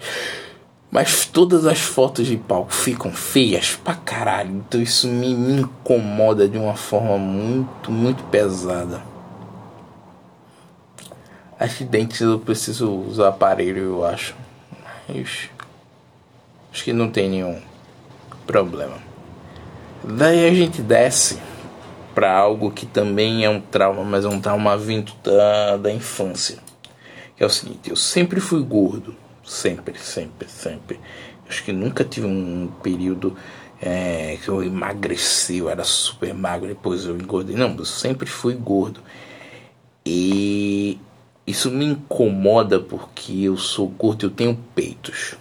Mas 0.90 1.24
todas 1.24 1.66
as 1.66 1.80
fotos 1.80 2.26
de 2.26 2.36
palco 2.36 2.72
ficam 2.72 3.12
feias 3.12 3.74
pra 3.76 3.94
caralho. 3.94 4.56
Então 4.56 4.80
isso 4.80 5.08
me, 5.08 5.34
me 5.34 5.62
incomoda 5.62 6.46
de 6.46 6.58
uma 6.58 6.76
forma 6.76 7.16
muito, 7.16 7.90
muito 7.90 8.22
pesada. 8.24 9.02
Acidentes 11.58 12.20
eu 12.20 12.38
preciso 12.38 12.90
usar 12.90 13.28
aparelho, 13.28 13.78
eu 13.78 14.04
acho. 14.04 14.34
Mas 15.08 15.48
acho 16.72 16.84
que 16.84 16.92
não 16.92 17.10
tem 17.10 17.30
nenhum 17.30 17.60
problema. 18.46 19.11
Daí 20.04 20.46
a 20.46 20.54
gente 20.54 20.82
desce 20.82 21.38
para 22.14 22.32
algo 22.32 22.70
que 22.70 22.86
também 22.86 23.44
é 23.44 23.50
um 23.50 23.60
trauma, 23.60 24.04
mas 24.04 24.24
é 24.24 24.28
um 24.28 24.40
trauma 24.40 24.76
vindo 24.76 25.12
da, 25.22 25.76
da 25.76 25.92
infância. 25.92 26.58
Que 27.36 27.42
é 27.42 27.46
o 27.46 27.50
seguinte, 27.50 27.88
eu 27.88 27.96
sempre 27.96 28.40
fui 28.40 28.62
gordo 28.62 29.14
Sempre, 29.44 29.98
sempre, 29.98 30.48
sempre. 30.48 31.00
Acho 31.48 31.64
que 31.64 31.72
nunca 31.72 32.04
tive 32.04 32.26
um 32.26 32.70
período 32.82 33.36
é, 33.80 34.38
que 34.42 34.48
eu 34.48 34.62
emagreci, 34.62 35.58
eu 35.58 35.68
era 35.68 35.84
super 35.84 36.32
magro, 36.32 36.68
depois 36.68 37.04
eu 37.04 37.16
engordei. 37.16 37.56
Não, 37.56 37.74
eu 37.76 37.84
sempre 37.84 38.28
fui 38.28 38.54
gordo. 38.54 39.00
E 40.06 40.98
isso 41.46 41.70
me 41.70 41.84
incomoda 41.84 42.78
porque 42.78 43.42
eu 43.42 43.56
sou 43.56 43.88
gordo 43.88 44.26
eu 44.26 44.30
tenho 44.30 44.56
peitos. 44.74 45.34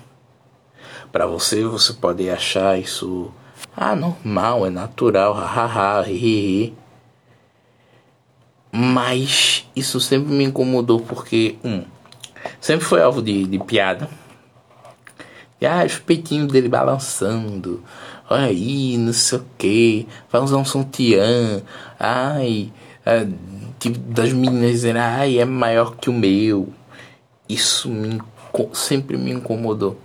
Para 1.11 1.27
você, 1.27 1.63
você 1.63 1.93
pode 1.93 2.27
achar 2.29 2.79
isso 2.79 3.31
ah, 3.75 3.95
normal, 3.95 4.65
é 4.65 4.69
natural, 4.69 5.33
hahaha, 5.33 6.09
hi, 6.09 6.73
Mas 8.71 9.65
isso 9.75 9.99
sempre 9.99 10.33
me 10.33 10.43
incomodou 10.43 10.99
porque, 10.99 11.57
um, 11.63 11.83
Sempre 12.59 12.85
foi 12.85 13.01
alvo 13.01 13.21
de, 13.21 13.45
de 13.45 13.59
piada. 13.59 14.09
E, 15.59 15.65
ah, 15.65 15.83
os 15.85 15.99
peitinhos 15.99 16.51
dele 16.51 16.69
balançando. 16.69 17.83
Olha 18.29 18.45
aí, 18.45 18.97
não 18.97 19.13
sei 19.13 19.39
o 19.39 19.45
que. 19.57 20.07
Vai 20.31 20.41
usar 20.41 20.57
um 20.57 20.65
sutiã. 20.65 21.61
Ai, 21.99 22.71
é, 23.05 23.27
tipo, 23.79 23.97
das 23.99 24.33
meninas 24.33 24.71
dizendo, 24.71 24.99
ai, 24.99 25.39
é 25.39 25.45
maior 25.45 25.95
que 25.95 26.09
o 26.09 26.13
meu. 26.13 26.69
Isso 27.47 27.89
me, 27.89 28.21
sempre 28.73 29.17
me 29.17 29.31
incomodou. 29.31 29.99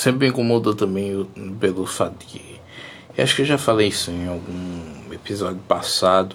Sempre 0.00 0.20
me 0.20 0.28
incomodou 0.28 0.74
também 0.74 1.26
pelo 1.60 1.84
fato 1.84 2.20
de 2.20 2.24
que. 2.24 2.60
Eu 3.14 3.22
acho 3.22 3.36
que 3.36 3.42
eu 3.42 3.46
já 3.46 3.58
falei 3.58 3.88
isso 3.88 4.10
em 4.10 4.28
algum 4.28 5.12
episódio 5.12 5.60
passado. 5.68 6.34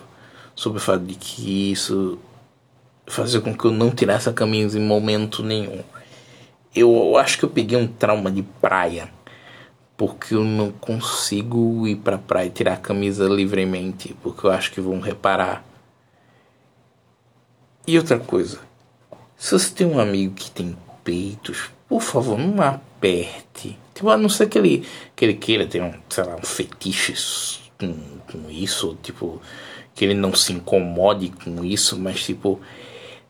Sobre 0.53 0.77
o 0.77 0.81
fato 0.81 1.03
de 1.03 1.15
que 1.15 1.71
isso 1.71 2.19
fazer 3.07 3.41
com 3.41 3.57
que 3.57 3.65
eu 3.65 3.71
não 3.71 3.89
tirasse 3.89 4.29
a 4.29 4.33
camisa 4.33 4.77
em 4.77 4.83
momento 4.83 5.41
nenhum. 5.41 5.81
Eu 6.75 7.17
acho 7.17 7.39
que 7.39 7.45
eu 7.45 7.49
peguei 7.49 7.75
um 7.75 7.87
trauma 7.87 8.31
de 8.31 8.43
praia. 8.43 9.09
porque 9.97 10.35
eu 10.35 10.43
não 10.43 10.71
consigo 10.71 11.87
ir 11.87 11.95
pra 11.97 12.17
praia 12.17 12.47
e 12.47 12.51
tirar 12.51 12.73
a 12.73 12.77
camisa 12.77 13.25
livremente, 13.27 14.15
porque 14.21 14.45
eu 14.45 14.51
acho 14.51 14.71
que 14.71 14.81
vão 14.81 14.99
reparar. 14.99 15.63
E 17.87 17.97
outra 17.97 18.19
coisa, 18.19 18.59
se 19.37 19.51
você 19.51 19.73
tem 19.73 19.87
um 19.87 19.99
amigo 19.99 20.33
que 20.33 20.51
tem 20.51 20.75
peitos, 21.03 21.69
por 21.87 22.01
favor, 22.01 22.37
não 22.37 22.61
aperte. 23.05 23.77
Tipo, 23.93 24.09
a 24.09 24.17
não 24.17 24.27
ser 24.27 24.49
que 24.49 24.57
ele, 24.57 24.85
que 25.15 25.23
ele 25.23 25.35
queira 25.35 25.67
ter 25.67 25.81
um, 25.81 25.93
sei 26.09 26.23
lá, 26.23 26.35
um 26.35 26.45
fetiche 26.45 27.13
com, 27.79 27.93
com 28.29 28.49
isso, 28.49 28.97
tipo, 29.01 29.41
que 29.93 30.03
ele 30.03 30.15
não 30.15 30.33
se 30.33 30.51
incomode 30.51 31.29
com 31.29 31.63
isso, 31.63 31.97
mas 31.97 32.23
tipo, 32.23 32.59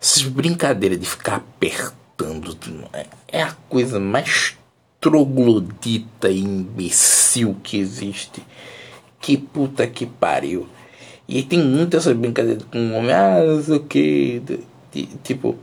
essas 0.01 0.23
brincadeiras 0.23 0.99
de 0.99 1.05
ficar 1.05 1.35
apertando 1.35 2.57
é, 2.93 3.05
é 3.27 3.43
a 3.43 3.51
coisa 3.69 3.99
mais 3.99 4.57
troglodita 4.99 6.29
e 6.29 6.39
imbecil 6.39 7.57
que 7.61 7.77
existe. 7.77 8.41
Que 9.19 9.37
puta 9.37 9.85
que 9.85 10.05
pariu. 10.05 10.67
E 11.27 11.41
tem 11.43 11.59
muitas 11.59 12.03
essas 12.03 12.17
brincadeiras 12.17 12.63
com 12.71 12.77
o 12.77 12.93
homem, 12.93 13.11
ah, 13.11 13.43
não 13.43 13.61
sei 13.63 13.75
o 13.75 13.79
que. 13.83 14.41
Tipo, 15.23 15.57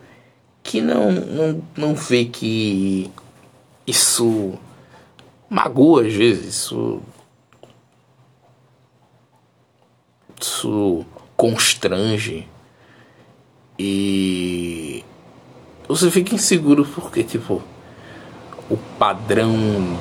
que 0.62 0.80
não, 0.80 1.10
não, 1.10 1.62
não 1.76 1.94
vê 1.94 2.24
que 2.24 3.10
isso 3.86 4.58
magoa 5.48 6.06
às 6.06 6.14
vezes, 6.14 6.54
isso, 6.54 7.02
isso 10.40 11.04
constrange 11.36 12.48
e 13.78 15.04
você 15.88 16.10
fica 16.10 16.34
inseguro 16.34 16.84
porque 16.84 17.24
tipo 17.24 17.62
o 18.70 18.76
padrão 18.98 19.52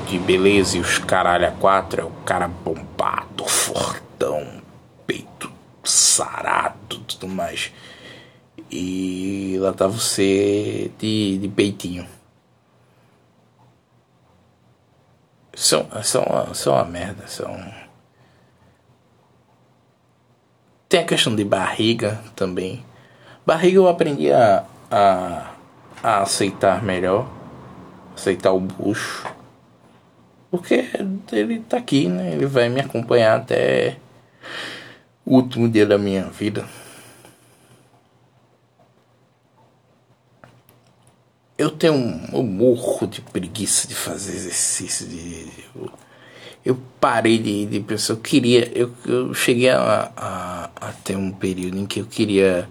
de 0.08 0.18
beleza 0.20 0.78
e 0.78 0.80
os 0.80 0.98
caralho 0.98 1.48
a 1.48 1.52
quatro 1.52 2.02
é 2.02 2.04
o 2.04 2.12
cara 2.24 2.48
bombado, 2.48 3.46
fortão, 3.46 4.62
peito 5.06 5.52
sarado, 5.84 7.00
tudo 7.00 7.28
mais. 7.28 7.72
E 8.72 9.58
lá 9.60 9.74
tá 9.74 9.88
você 9.88 10.92
de, 10.98 11.38
de 11.38 11.48
peitinho. 11.50 12.06
É, 15.62 16.00
isso, 16.00 16.18
é 16.18 16.72
uma, 16.72 16.84
merda. 16.86 17.24
Um... 17.48 17.72
Tem 20.90 21.02
a 21.02 21.06
questão 21.06 21.36
de 21.36 21.44
barriga 21.44 22.20
também. 22.36 22.84
Barriga 23.46 23.78
eu 23.78 23.88
aprendi 23.88 24.32
a, 24.32 24.66
a, 24.90 25.52
a 26.02 26.22
aceitar 26.24 26.82
melhor. 26.82 27.30
Aceitar 28.16 28.52
o 28.52 28.60
bucho. 28.60 29.32
Porque 30.50 30.90
ele 31.32 31.60
tá 31.60 31.78
aqui, 31.78 32.10
né? 32.10 32.34
Ele 32.34 32.48
vai 32.48 32.68
me 32.68 32.82
acompanhar 32.82 33.40
até 33.40 33.98
o 35.24 35.36
último 35.36 35.70
dia 35.70 35.86
da 35.86 35.98
minha 35.98 36.24
vida. 36.24 36.66
Eu 41.62 41.70
tenho 41.70 41.94
um, 41.94 42.42
morro 42.42 43.06
de 43.06 43.22
preguiça 43.22 43.88
de 43.88 43.94
fazer 43.94 44.34
exercício. 44.34 45.08
De, 45.08 45.48
eu, 45.76 45.92
eu 46.66 46.80
parei 47.00 47.38
de, 47.38 47.68
de 47.68 47.80
pensar, 47.80 48.14
eu 48.14 48.18
queria. 48.18 48.72
Eu, 48.76 48.92
eu 49.06 49.34
cheguei 49.36 49.70
a, 49.70 50.12
a, 50.18 50.70
a 50.76 50.92
ter 51.04 51.16
um 51.16 51.32
período 51.32 51.78
em 51.78 51.86
que 51.86 52.00
eu 52.00 52.06
queria 52.06 52.68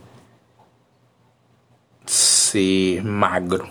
ser 2.04 3.04
magro. 3.04 3.68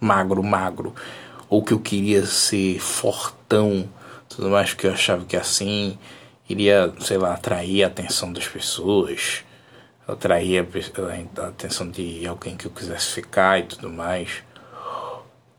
Magro, 0.00 0.42
magro. 0.42 0.94
Ou 1.50 1.62
que 1.62 1.74
eu 1.74 1.78
queria 1.78 2.24
ser 2.24 2.78
fortão, 2.80 3.86
tudo 4.30 4.48
mais, 4.48 4.72
que 4.72 4.86
eu 4.86 4.92
achava 4.92 5.26
que 5.26 5.36
assim 5.36 5.98
iria, 6.48 6.90
sei 7.00 7.18
lá, 7.18 7.34
atrair 7.34 7.84
a 7.84 7.88
atenção 7.88 8.32
das 8.32 8.48
pessoas 8.48 9.43
atrair 10.06 10.58
a, 10.58 11.46
atenção 11.48 11.90
de 11.90 12.26
alguém 12.26 12.56
que 12.56 12.66
eu 12.66 12.70
quisesse 12.70 13.12
ficar 13.12 13.58
e 13.58 13.64
tudo 13.64 13.90
mais. 13.90 14.42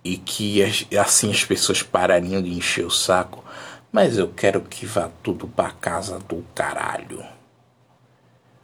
E 0.03 0.17
que 0.17 0.61
assim 0.97 1.31
as 1.31 1.43
pessoas 1.43 1.81
parariam 1.81 2.41
de 2.41 2.51
encher 2.51 2.85
o 2.85 2.91
saco. 2.91 3.43
Mas 3.91 4.17
eu 4.17 4.27
quero 4.27 4.61
que 4.61 4.85
vá 4.85 5.09
tudo 5.23 5.47
pra 5.47 5.71
casa 5.71 6.19
do 6.19 6.45
caralho. 6.53 7.23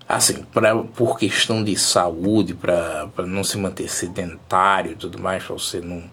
Assim, 0.07 0.43
pra, 0.43 0.75
por 0.75 1.17
questão 1.17 1.63
de 1.63 1.75
saúde, 1.77 2.53
pra, 2.53 3.07
pra 3.15 3.25
não 3.25 3.43
se 3.43 3.57
manter 3.57 3.89
sedentário 3.89 4.91
e 4.91 4.95
tudo 4.95 5.17
mais, 5.19 5.41
pra 5.43 5.53
você 5.53 5.79
não 5.79 6.03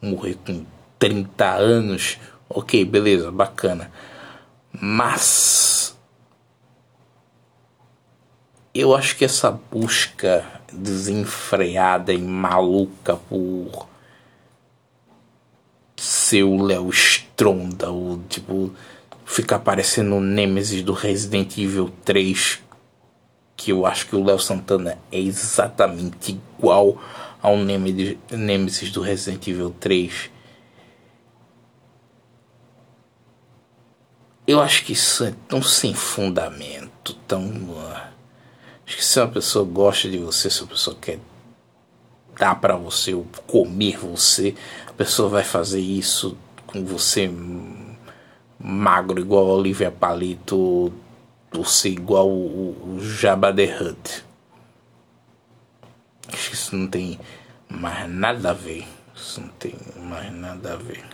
morrer 0.00 0.36
com 0.46 0.64
30 0.98 1.46
anos. 1.46 2.18
Ok, 2.48 2.84
beleza, 2.84 3.32
bacana. 3.32 3.90
Mas 4.70 5.98
eu 8.74 8.94
acho 8.94 9.16
que 9.16 9.24
essa 9.24 9.50
busca 9.50 10.44
desenfreada 10.72 12.12
e 12.12 12.18
maluca 12.18 13.16
por 13.16 13.88
ser 15.96 16.44
o 16.44 16.62
Léo 16.62 16.88
Stronda, 16.90 17.90
o 17.90 18.22
tipo 18.28 18.72
ficar 19.24 19.58
parecendo 19.60 20.16
o 20.16 20.20
Nemesis 20.20 20.82
do 20.82 20.92
Resident 20.92 21.56
Evil 21.58 21.92
3, 22.04 22.60
que 23.56 23.72
eu 23.72 23.84
acho 23.84 24.06
que 24.06 24.16
o 24.16 24.24
Léo 24.24 24.38
Santana 24.38 24.98
é 25.12 25.18
exatamente 25.18 26.38
igual 26.58 27.00
ao 27.42 27.56
Nemesis 27.56 28.90
do 28.90 29.00
Resident 29.00 29.46
Evil 29.46 29.74
3. 29.78 30.30
Eu 34.46 34.60
acho 34.60 34.84
que 34.84 34.94
isso 34.94 35.24
é 35.24 35.34
tão 35.46 35.62
sem 35.62 35.94
fundamento, 35.94 37.14
tão 37.28 37.44
uh, 37.44 38.10
Acho 38.90 38.96
que 38.96 39.04
se 39.04 39.20
uma 39.20 39.28
pessoa 39.28 39.64
gosta 39.64 40.10
de 40.10 40.18
você, 40.18 40.50
se 40.50 40.64
a 40.64 40.66
pessoa 40.66 40.96
quer 41.00 41.20
dar 42.36 42.56
para 42.56 42.74
você 42.74 43.14
ou 43.14 43.24
comer 43.46 43.96
você, 43.96 44.52
a 44.88 44.92
pessoa 44.92 45.28
vai 45.28 45.44
fazer 45.44 45.78
isso 45.78 46.36
com 46.66 46.84
você 46.84 47.30
magro 48.58 49.20
igual 49.20 49.48
a 49.48 49.54
Olivia 49.54 49.92
Palito, 49.92 50.92
você 51.52 51.90
igual 51.90 52.28
o, 52.28 52.96
o 52.96 53.00
Jabba 53.00 53.54
the 53.54 53.80
Hutt. 53.80 54.24
Acho 56.32 56.48
que 56.48 56.56
isso 56.56 56.74
não 56.74 56.88
tem 56.88 57.20
mais 57.68 58.10
nada 58.10 58.50
a 58.50 58.54
ver. 58.54 58.84
Isso 59.14 59.40
não 59.40 59.50
tem 59.50 59.76
mais 60.02 60.32
nada 60.32 60.72
a 60.72 60.76
ver. 60.76 61.04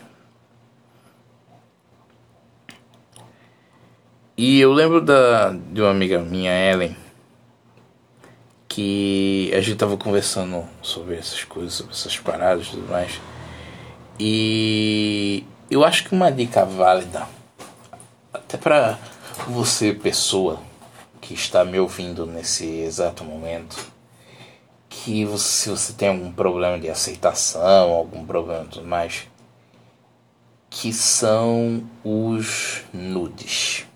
E 4.35 4.61
eu 4.61 4.73
lembro 4.73 5.03
da, 5.03 5.51
de 5.51 5.83
uma 5.83 5.91
amiga 5.91 6.19
minha, 6.19 6.53
Ellen, 6.53 6.97
que 8.77 9.51
a 9.55 9.61
gente 9.63 9.79
tava 9.79 9.97
conversando 9.97 10.63
sobre 10.83 11.17
essas 11.17 11.43
coisas, 11.45 11.73
sobre 11.73 11.93
essas 11.93 12.19
paradas 12.19 12.67
e 12.67 12.71
tudo 12.73 12.93
mais. 12.93 13.19
E 14.21 15.47
eu 15.71 15.83
acho 15.83 16.05
que 16.05 16.15
uma 16.15 16.31
dica 16.31 16.63
válida, 16.63 17.27
até 18.35 18.59
para 18.59 18.99
você, 19.49 19.95
pessoa 19.95 20.61
que 21.23 21.33
está 21.33 21.65
me 21.65 21.81
ouvindo 21.81 22.27
nesse 22.27 22.67
exato 22.67 23.25
momento, 23.25 23.83
que 24.91 25.25
você, 25.25 25.49
se 25.49 25.71
você 25.71 25.93
tem 25.95 26.11
algum 26.11 26.31
problema 26.31 26.79
de 26.79 26.91
aceitação, 26.91 27.93
algum 27.93 28.27
problema 28.27 28.65
e 28.65 28.69
tudo 28.69 28.87
mais, 28.87 29.27
que 30.69 30.93
são 30.93 31.83
os 32.05 32.83
nudes. 32.93 33.87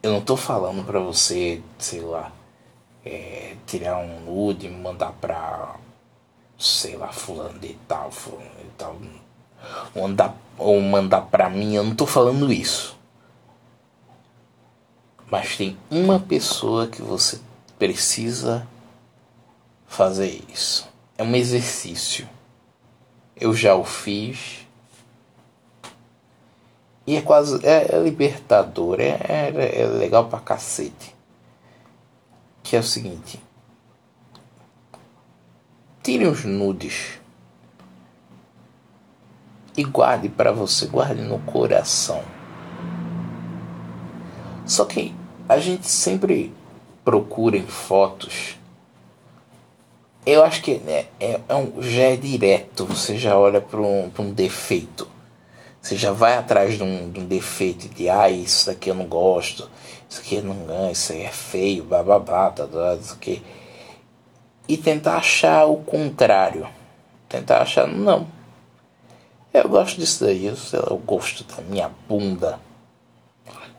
Eu 0.00 0.12
não 0.12 0.20
tô 0.20 0.36
falando 0.36 0.86
para 0.86 1.00
você, 1.00 1.60
sei 1.76 2.02
lá, 2.02 2.37
é, 3.04 3.54
tirar 3.66 3.98
um 3.98 4.20
nude 4.20 4.68
mandar 4.68 5.12
pra 5.12 5.76
sei 6.58 6.96
lá, 6.96 7.12
fulano 7.12 7.58
de 7.60 7.74
tal, 7.86 8.10
fulano 8.10 8.50
de 8.58 8.70
tal. 8.76 8.96
Ou, 9.94 10.06
andar, 10.06 10.36
ou 10.58 10.80
mandar 10.80 11.22
pra 11.22 11.48
mim, 11.48 11.74
eu 11.74 11.84
não 11.84 11.94
tô 11.94 12.04
falando 12.04 12.52
isso. 12.52 12.98
Mas 15.30 15.56
tem 15.56 15.78
uma 15.90 16.18
pessoa 16.18 16.88
que 16.88 17.00
você 17.00 17.38
precisa 17.78 18.66
fazer 19.86 20.42
isso. 20.52 20.88
É 21.16 21.22
um 21.22 21.34
exercício. 21.36 22.28
Eu 23.36 23.54
já 23.54 23.74
o 23.74 23.84
fiz. 23.84 24.66
E 27.06 27.16
é 27.16 27.22
quase. 27.22 27.64
É, 27.64 27.94
é 27.94 28.02
libertador. 28.02 29.00
É, 29.00 29.18
é, 29.28 29.82
é 29.82 29.86
legal 29.86 30.28
pra 30.28 30.40
cacete 30.40 31.17
que 32.68 32.76
é 32.76 32.78
o 32.78 32.82
seguinte: 32.82 33.40
tire 36.02 36.26
os 36.26 36.44
nudes 36.44 37.18
e 39.76 39.82
guarde 39.82 40.28
para 40.28 40.52
você, 40.52 40.86
guarde 40.86 41.22
no 41.22 41.38
coração. 41.40 42.22
Só 44.66 44.84
que 44.84 45.14
a 45.48 45.58
gente 45.58 45.88
sempre 45.88 46.52
procura 47.02 47.56
em 47.56 47.66
fotos 47.66 48.58
eu 50.28 50.44
acho 50.44 50.60
que 50.60 50.72
é, 50.86 51.06
é, 51.18 51.40
é 51.48 51.54
um, 51.54 51.80
já 51.80 52.02
é 52.02 52.16
direto, 52.16 52.84
você 52.84 53.16
já 53.16 53.38
olha 53.38 53.62
para 53.62 53.80
um, 53.80 54.10
um 54.18 54.30
defeito. 54.30 55.08
Você 55.80 55.96
já 55.96 56.12
vai 56.12 56.36
atrás 56.36 56.76
de 56.76 56.82
um, 56.82 57.10
de 57.10 57.20
um 57.20 57.26
defeito 57.26 57.88
de 57.88 58.08
ah, 58.08 58.28
isso 58.28 58.66
daqui 58.66 58.90
eu 58.90 58.94
não 58.94 59.06
gosto, 59.06 59.70
isso 60.08 60.20
aqui 60.20 60.40
não 60.40 60.66
ganha, 60.66 60.92
isso 60.92 61.12
aí 61.12 61.22
é 61.22 61.30
feio, 61.30 61.84
bababá, 61.84 62.50
tá, 62.50 62.66
tá, 62.66 62.94
isso 63.00 63.14
aqui. 63.14 63.42
E 64.66 64.76
tentar 64.76 65.16
achar 65.16 65.64
o 65.66 65.78
contrário. 65.78 66.68
Tentar 67.28 67.62
achar, 67.62 67.86
não. 67.86 68.26
Eu 69.52 69.68
gosto 69.68 69.98
disso 69.98 70.24
daí, 70.24 70.46
eu, 70.46 70.56
eu 70.72 70.98
gosto 70.98 71.44
da 71.44 71.62
minha 71.62 71.90
bunda. 72.08 72.60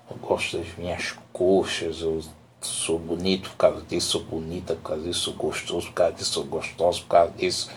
Eu 0.10 0.18
gosto 0.18 0.58
das 0.58 0.68
minhas 0.78 1.16
coxas, 1.32 2.02
eu 2.02 2.22
sou 2.62 2.98
bonito 2.98 3.52
por 3.52 3.58
causa 3.58 3.82
disso, 3.88 4.12
sou 4.12 4.24
bonita 4.24 4.74
por 4.76 4.90
causa 4.90 5.04
disso, 5.04 5.20
sou 5.20 5.34
gostoso 5.34 5.88
por 5.88 5.94
causa 5.94 6.14
disso, 6.14 6.32
sou 6.32 6.44
gostoso 6.44 7.02
por 7.04 7.08
causa 7.10 7.32
disso. 7.34 7.70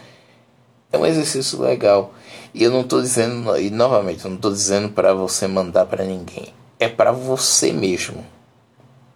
É 0.92 0.98
um 0.98 1.06
exercício 1.06 1.60
legal. 1.60 2.12
E 2.54 2.62
eu 2.62 2.70
não 2.70 2.82
estou 2.82 3.00
dizendo, 3.00 3.56
e 3.58 3.70
novamente, 3.70 4.24
eu 4.24 4.30
não 4.30 4.36
estou 4.36 4.52
dizendo 4.52 4.90
para 4.90 5.14
você 5.14 5.46
mandar 5.48 5.86
para 5.86 6.04
ninguém. 6.04 6.52
É 6.78 6.88
para 6.88 7.10
você 7.10 7.72
mesmo 7.72 8.26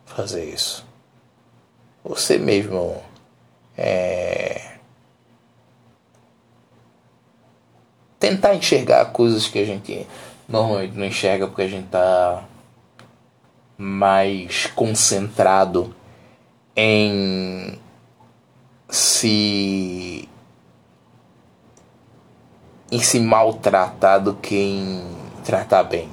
fazer 0.06 0.44
isso. 0.44 0.86
Você 2.02 2.38
mesmo 2.38 2.96
é, 3.76 4.76
tentar 8.18 8.54
enxergar 8.54 9.04
coisas 9.06 9.46
que 9.46 9.58
a 9.58 9.64
gente 9.64 10.06
normalmente 10.48 10.96
não 10.96 11.06
enxerga 11.06 11.46
porque 11.46 11.62
a 11.62 11.68
gente 11.68 11.86
está 11.86 12.44
mais 13.76 14.66
concentrado 14.66 15.94
em 16.74 17.78
se 18.88 20.28
em 22.90 23.00
se 23.00 23.20
maltratar 23.20 24.22
do 24.22 24.34
que 24.34 24.56
em 24.56 25.02
tratar 25.44 25.82
bem. 25.84 26.08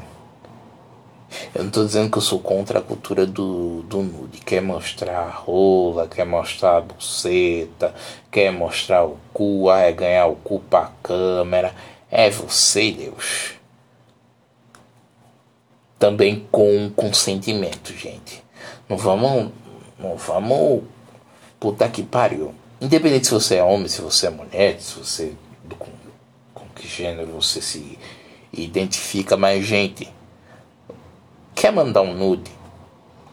Eu 1.53 1.62
não 1.62 1.67
estou 1.69 1.86
dizendo 1.86 2.12
que 2.12 2.17
eu 2.17 2.21
sou 2.21 2.39
contra 2.39 2.79
a 2.79 2.81
cultura 2.81 3.25
do, 3.25 3.81
do 3.83 4.03
nude. 4.03 4.39
Quer 4.39 4.62
mostrar 4.62 5.19
a 5.19 5.29
rola, 5.29 6.07
quer 6.07 6.25
mostrar 6.25 6.77
a 6.77 6.81
buceta, 6.81 7.93
quer 8.31 8.51
mostrar 8.51 9.03
o 9.03 9.17
cu, 9.33 9.69
ah, 9.69 9.79
é 9.79 9.91
ganhar 9.91 10.27
o 10.27 10.36
cu 10.36 10.59
pra 10.59 10.91
câmera. 11.01 11.73
É 12.12 12.29
você, 12.29 12.91
Deus 12.91 13.53
também 16.03 16.45
com 16.51 16.91
consentimento, 16.93 17.93
gente. 17.93 18.43
Não 18.89 18.97
vamos. 18.97 19.53
Não 19.97 20.17
vamos. 20.17 20.83
Puta 21.57 21.88
que 21.88 22.03
pariu. 22.03 22.53
Independente 22.81 23.27
se 23.27 23.33
você 23.33 23.55
é 23.55 23.63
homem, 23.63 23.88
se 23.88 24.01
você 24.01 24.27
é 24.27 24.29
mulher, 24.29 24.81
se 24.81 24.99
você. 24.99 25.33
Que 26.75 26.88
gênero 26.88 27.31
você 27.31 27.62
se 27.62 27.97
identifica, 28.51 29.38
mas, 29.38 29.65
gente. 29.65 30.12
Quer 31.55 31.71
mandar 31.71 32.01
um 32.01 32.13
nude? 32.13 32.51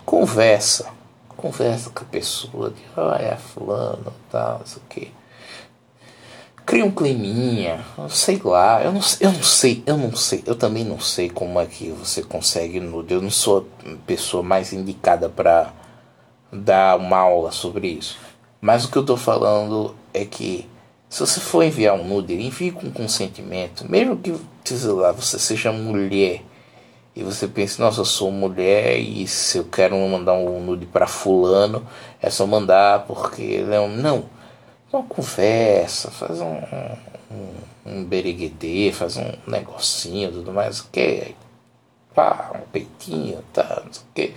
Conversa. 0.05 0.91
Conversa 1.29 1.91
com 1.91 2.05
a 2.05 2.09
pessoa. 2.09 2.71
De, 2.71 2.83
olha, 2.97 3.37
fulano, 3.37 4.13
tal, 4.31 4.63
sei 4.65 4.83
o 4.83 4.87
que 4.89 5.21
cria 6.71 6.85
um 6.85 6.91
climinha, 6.93 7.85
sei 8.09 8.41
lá, 8.45 8.81
eu 8.81 8.93
não, 8.93 9.01
eu 9.19 9.33
não 9.33 9.43
sei, 9.43 9.83
eu 9.85 9.99
não 9.99 10.15
sei, 10.15 10.41
eu 10.47 10.55
também 10.55 10.85
não 10.85 11.01
sei 11.01 11.29
como 11.29 11.59
é 11.59 11.67
que 11.67 11.91
você 11.91 12.23
consegue 12.23 12.79
nude. 12.79 13.13
Eu 13.13 13.21
não 13.21 13.29
sou 13.29 13.67
a 13.85 13.97
pessoa 14.07 14.41
mais 14.41 14.73
indicada 14.73 15.29
para 15.29 15.73
dar 16.53 16.97
uma 16.97 17.17
aula 17.17 17.51
sobre 17.51 17.89
isso. 17.89 18.17
Mas 18.61 18.85
o 18.85 18.91
que 18.91 18.97
eu 18.97 19.05
tô 19.05 19.17
falando 19.17 19.97
é 20.15 20.25
que 20.25 20.69
se 21.11 21.21
você 21.21 21.41
for 21.41 21.65
enviar 21.65 21.95
um 21.95 22.05
nude, 22.05 22.35
envie 22.35 22.71
com 22.71 22.91
consentimento, 22.91 23.85
mesmo 23.91 24.17
que 24.17 24.33
sei 24.65 24.79
lá, 24.93 25.11
você 25.11 25.39
seja 25.39 25.73
mulher 25.73 26.43
e 27.15 27.23
você 27.25 27.49
pense, 27.49 27.81
nossa, 27.81 28.01
eu 28.01 28.05
sou 28.05 28.31
mulher 28.31 28.97
e 28.97 29.27
se 29.27 29.59
eu 29.59 29.65
quero 29.65 29.99
mandar 30.09 30.35
um 30.35 30.65
nude 30.65 30.87
para 30.87 31.09
fulano, 31.09 31.85
é 32.23 32.31
só 32.31 32.47
mandar 32.47 33.07
porque 33.07 33.43
ele 33.43 33.75
é 33.75 33.81
um 33.81 33.89
não 33.89 34.25
uma 34.93 35.03
conversa, 35.05 36.11
faz 36.11 36.41
um, 36.41 36.57
um, 37.31 37.55
um 37.87 38.05
beriguedê, 38.05 38.93
faz 38.93 39.17
um 39.17 39.33
negocinho 39.47 40.33
tudo 40.33 40.53
mais, 40.53 40.81
o 40.81 40.89
que? 40.91 41.35
Pá, 42.15 42.53
um 42.55 42.69
peitinho, 42.71 43.43
tá, 43.53 43.83
não 43.85 43.93
sei 43.93 44.03
o 44.03 44.15
que. 44.15 44.35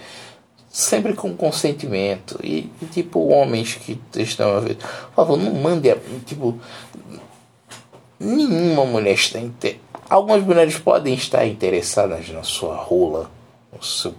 Sempre 0.73 1.13
com 1.13 1.37
consentimento. 1.37 2.39
E, 2.43 2.63
tipo, 2.91 3.27
homens 3.27 3.75
que 3.75 4.01
estão 4.15 4.57
a 4.57 4.59
ver, 4.59 4.77
por 4.77 5.15
favor, 5.15 5.37
não 5.37 5.53
mande, 5.53 5.95
tipo, 6.25 6.59
nenhuma 8.19 8.83
mulher 8.83 9.13
está 9.13 9.39
inter... 9.39 9.77
Algumas 10.09 10.43
mulheres 10.43 10.79
podem 10.79 11.13
estar 11.13 11.45
interessadas 11.45 12.27
na 12.29 12.41
sua 12.41 12.75
rola, 12.75 13.29
no 13.71 13.83
seu, 13.83 14.15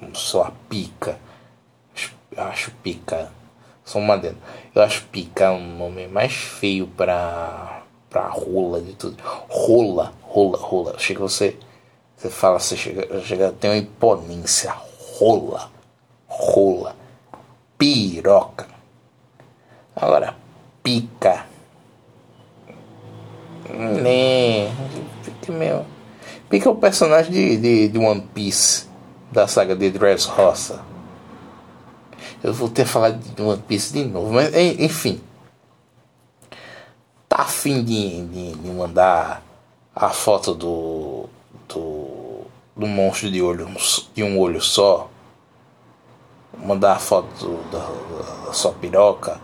na 0.00 0.14
sua 0.14 0.52
pica. 0.68 1.18
Acho 2.36 2.70
pica 2.82 3.32
só 3.84 3.98
uma 3.98 4.16
dentro. 4.16 4.38
Eu 4.72 4.80
acho 4.80 5.02
pica 5.06 5.50
um 5.50 5.76
nome 5.76 6.06
mais 6.06 6.32
feio 6.32 6.86
pra, 6.86 7.82
pra 8.08 8.28
rola 8.28 8.80
de 8.80 8.92
tudo. 8.92 9.16
Rola, 9.48 10.12
rola, 10.22 10.56
rola. 10.56 10.98
Chega 11.00 11.18
você. 11.18 11.56
Você 12.16 12.30
fala, 12.30 12.60
você 12.60 12.76
chega, 12.76 13.20
chega 13.22 13.52
tem 13.52 13.70
uma 13.70 13.76
imponência. 13.76 14.72
Rola, 15.18 15.70
rola. 16.26 16.96
Piroca. 17.78 18.66
Agora, 19.94 20.34
pica. 20.82 21.46
Né. 23.68 24.72
Pica 25.24 25.52
meu. 25.52 25.84
Pica 26.48 26.68
é 26.68 26.72
o 26.72 26.76
personagem 26.76 27.32
de, 27.32 27.56
de, 27.56 27.88
de 27.88 27.98
One 27.98 28.22
Piece. 28.34 28.86
Da 29.32 29.48
saga 29.48 29.74
de 29.74 29.90
Dress 29.90 30.26
Roça 30.26 30.94
eu 32.44 32.52
vou 32.52 32.68
ter 32.68 32.84
falado 32.84 33.18
de 33.18 33.40
One 33.40 33.62
Piece 33.62 33.94
de 33.94 34.04
novo, 34.04 34.30
mas 34.30 34.54
enfim. 34.54 35.18
Tá 37.26 37.38
afim 37.38 37.82
de, 37.82 38.26
de, 38.26 38.52
de 38.52 38.70
mandar 38.70 39.42
a 39.96 40.10
foto 40.10 40.54
do, 40.54 41.24
do, 41.66 42.33
do 42.76 42.86
monstro 42.86 43.30
de, 43.30 43.40
olho, 43.42 43.68
de 44.14 44.22
um 44.22 44.38
olho 44.38 44.60
só? 44.60 45.10
Mandar 46.56 46.92
a 46.92 46.98
foto 46.98 47.58
da, 47.70 48.46
da 48.46 48.52
sua 48.52 48.72
piroca? 48.72 49.40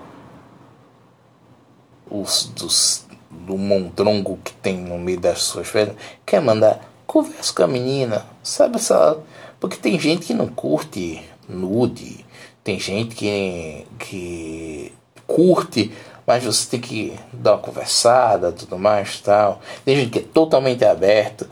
Os, 2.11 2.47
dos, 2.55 3.07
do 3.31 3.57
montrongo 3.57 4.39
que 4.45 4.53
tem 4.53 4.77
no 4.77 4.99
meio 4.99 5.21
das 5.21 5.43
suas 5.43 5.69
pernas? 5.69 5.97
Quer 6.25 6.41
mandar? 6.41 6.81
Conversa 7.07 7.53
com 7.53 7.63
a 7.65 7.67
menina, 7.67 8.27
sabe 8.43 8.77
essa. 8.77 9.19
Porque 9.59 9.77
tem 9.77 9.99
gente 9.99 10.27
que 10.27 10.35
não 10.35 10.47
curte 10.47 11.23
nude 11.49 12.25
tem 12.63 12.79
gente 12.79 13.15
que, 13.15 13.87
que 13.99 14.93
curte, 15.27 15.91
mas 16.27 16.45
você 16.45 16.69
tem 16.71 16.81
que 16.81 17.15
dar 17.33 17.55
uma 17.55 17.59
conversada, 17.59 18.53
tudo 18.53 18.79
mais, 18.79 19.19
tal. 19.21 19.61
Tem 19.85 19.97
gente 19.97 20.11
que 20.11 20.19
é 20.19 20.23
totalmente 20.23 20.85
aberto. 20.85 21.49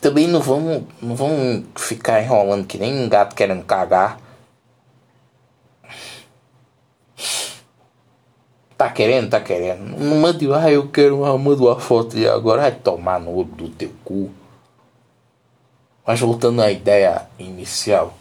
Também 0.00 0.26
não 0.26 0.40
vamos, 0.40 0.84
não 1.02 1.14
vamos 1.14 1.64
ficar 1.76 2.22
enrolando 2.22 2.66
que 2.66 2.78
nem 2.78 3.04
um 3.04 3.08
gato 3.08 3.34
querendo 3.34 3.64
cagar. 3.64 4.18
Tá 8.78 8.88
querendo, 8.90 9.28
tá 9.28 9.40
querendo. 9.40 9.98
Não 9.98 10.16
mande, 10.16 10.50
ah, 10.54 10.70
eu 10.70 10.88
quero 10.88 11.18
uma, 11.18 11.36
manda 11.36 11.62
uma 11.62 11.78
foto 11.78 12.16
e 12.16 12.26
agora 12.26 12.62
vai 12.62 12.72
tomar 12.72 13.20
no 13.20 13.34
olho 13.34 13.44
do 13.48 13.68
teu 13.68 13.92
cu. 14.02 14.30
Mas 16.06 16.18
voltando 16.18 16.62
à 16.62 16.72
ideia 16.72 17.26
inicial, 17.38 18.14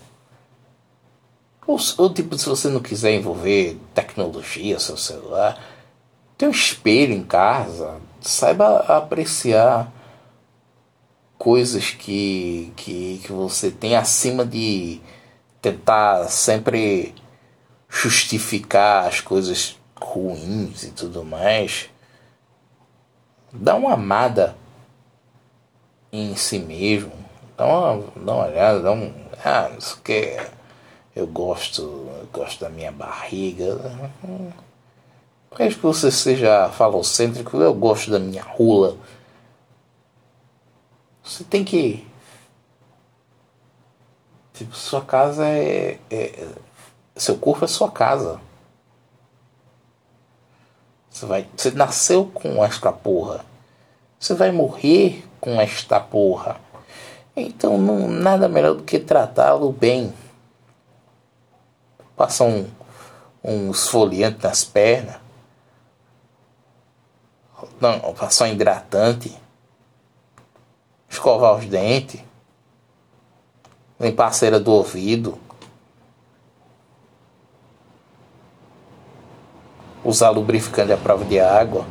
ou, 1.66 1.78
ou 1.98 2.14
tipo, 2.14 2.38
se 2.38 2.50
você 2.50 2.68
não 2.68 2.82
quiser 2.82 3.14
envolver 3.14 3.78
tecnologia, 3.94 4.80
seu 4.80 4.98
celular, 4.98 5.58
tem 6.38 6.50
um 6.50 6.52
espelho 6.52 7.14
em 7.14 7.24
casa, 7.24 7.98
saiba 8.20 8.80
apreciar 8.80 9.90
coisas 11.40 11.92
que, 11.92 12.72
que, 12.76 13.22
que 13.24 13.32
você 13.32 13.72
tem 13.72 13.96
acima 13.96 14.46
de 14.46 15.00
tentar 15.62 16.26
sempre 16.26 17.16
justificar 17.90 19.08
as 19.08 19.22
coisas 19.22 19.80
ruins 20.00 20.84
e 20.84 20.92
tudo 20.92 21.24
mais. 21.24 21.90
Dá 23.52 23.76
uma 23.76 23.94
amada 23.94 24.56
em 26.12 26.36
si 26.36 26.60
mesmo. 26.60 27.14
Dá 27.58 27.66
uma, 27.66 28.04
dá 28.18 28.34
uma 28.34 28.46
olhada, 28.46 28.82
dá 28.82 28.92
um. 28.92 29.14
Ah, 29.44 29.72
isso 29.78 30.00
que 30.04 30.38
eu 31.16 31.26
gosto, 31.26 31.82
eu 31.82 32.28
gosto 32.34 32.60
da 32.60 32.70
minha 32.70 32.92
barriga. 32.92 33.78
Mesmo 35.58 35.80
que 35.80 35.86
você 35.86 36.12
seja 36.12 36.70
falocêntrico, 36.70 37.58
eu 37.58 37.74
gosto 37.74 38.12
da 38.12 38.20
minha 38.20 38.44
rula. 38.44 38.98
Você 41.30 41.44
tem 41.44 41.64
que. 41.64 42.08
Tipo, 44.52 44.76
sua 44.76 45.06
casa 45.06 45.48
é, 45.48 46.00
é. 46.10 46.48
Seu 47.16 47.38
corpo 47.38 47.66
é 47.66 47.68
sua 47.68 47.92
casa. 47.92 48.42
Você, 51.08 51.26
vai, 51.28 51.48
você 51.56 51.70
nasceu 51.70 52.26
com 52.26 52.66
esta 52.66 52.92
porra. 52.92 53.46
Você 54.20 54.34
vai 54.34 54.52
morrer 54.52 55.24
com 55.40 55.62
esta 55.62 56.00
porra. 56.00 56.60
Então, 57.36 57.78
não, 57.78 58.08
nada 58.08 58.50
melhor 58.50 58.74
do 58.74 58.84
que 58.84 58.98
tratá-lo 58.98 59.72
bem. 59.72 60.12
Passar 62.18 62.46
um, 62.46 62.68
um 63.44 63.70
esfoliante 63.70 64.44
nas 64.44 64.64
pernas. 64.64 65.18
Não, 67.80 68.14
passar 68.16 68.46
um 68.46 68.54
hidratante. 68.54 69.38
Escovar 71.10 71.58
os 71.58 71.66
dentes. 71.66 72.22
Limpar 74.00 74.28
a 74.28 74.32
cera 74.32 74.60
do 74.60 74.72
ouvido. 74.72 75.38
Usar 80.04 80.30
lubrificante 80.30 80.94
à 80.94 80.98
prova 80.98 81.26
de 81.26 81.40
água. 81.40 81.86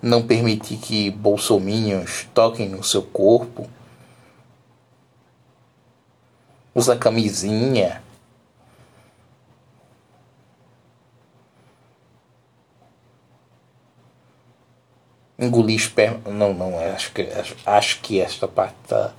Não 0.00 0.26
permitir 0.26 0.78
que 0.78 1.10
bolsominions 1.10 2.26
toquem 2.32 2.68
no 2.68 2.82
seu 2.82 3.02
corpo. 3.02 3.68
Usa 6.74 6.96
camisinha. 6.96 8.02
Engolir 15.40 15.76
esperma. 15.76 16.20
Não, 16.30 16.52
não, 16.52 16.78
acho 16.94 17.12
que, 17.12 17.28
acho 17.64 18.00
que 18.00 18.20
esta 18.20 18.46
parte 18.46 18.76
tá 18.86 19.12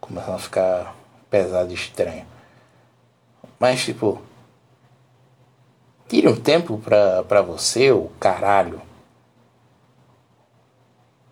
começando 0.00 0.36
a 0.36 0.38
ficar 0.38 0.96
pesado 1.28 1.72
e 1.72 1.74
estranho. 1.74 2.24
Mas, 3.58 3.84
tipo. 3.84 4.22
Tire 6.08 6.28
um 6.28 6.36
tempo 6.36 6.78
pra, 6.78 7.24
pra 7.24 7.42
você, 7.42 7.90
o 7.90 8.10
caralho. 8.20 8.80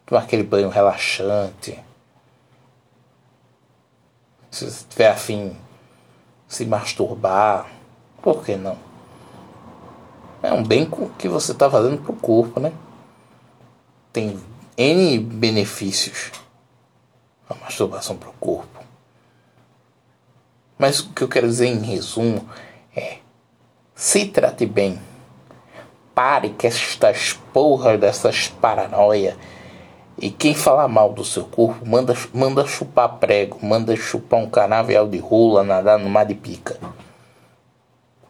Tomar 0.05 0.23
aquele 0.23 0.42
banho 0.42 0.68
relaxante. 0.68 1.79
Se 4.51 4.68
você 4.68 4.85
tiver 4.88 5.11
afim 5.11 5.57
se 6.49 6.64
masturbar, 6.66 7.68
por 8.20 8.44
que 8.44 8.57
não? 8.57 8.77
É 10.42 10.53
um 10.53 10.62
bem 10.62 10.88
que 11.18 11.29
você 11.29 11.53
está 11.53 11.70
fazendo 11.70 12.03
pro 12.03 12.12
corpo, 12.14 12.61
né? 12.61 12.73
Tem 14.14 14.40
N 14.79 15.18
benefícios 15.18 16.31
a 17.50 17.55
masturbação 17.57 18.16
para 18.16 18.31
o 18.31 18.35
corpo. 18.35 18.81
Mas 20.79 21.00
o 21.00 21.11
que 21.11 21.22
eu 21.22 21.29
quero 21.29 21.48
dizer 21.48 21.66
em 21.66 21.81
resumo 21.81 22.48
é: 22.96 23.18
se 23.94 24.27
trate 24.27 24.64
bem. 24.64 24.98
Pare 26.14 26.50
com 26.50 26.64
estas 26.64 27.33
porras 27.53 27.98
dessas 27.98 28.46
paranoia. 28.46 29.37
E 30.16 30.31
quem 30.31 30.55
falar 30.55 30.87
mal 30.87 31.12
do 31.12 31.24
seu 31.24 31.44
corpo, 31.44 31.85
manda, 31.85 32.14
manda 32.33 32.64
chupar 32.64 33.16
prego, 33.18 33.59
manda 33.66 33.96
chupar 33.96 34.38
um 34.38 34.48
canavial 34.48 35.09
de 35.09 35.18
rola, 35.18 35.64
nadar 35.64 35.98
no 35.98 36.09
mar 36.09 36.24
de 36.24 36.37
pica. 36.37 36.79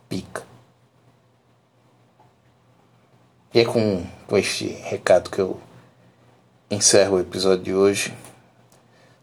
Pica. 0.09 0.43
E 3.53 3.61
é 3.61 3.65
com, 3.67 4.03
com 4.27 4.39
este 4.39 4.67
recado 4.67 5.29
que 5.29 5.41
eu 5.41 5.61
encerro 6.71 7.17
o 7.17 7.21
episódio 7.21 7.65
de 7.65 7.75
hoje. 7.75 8.15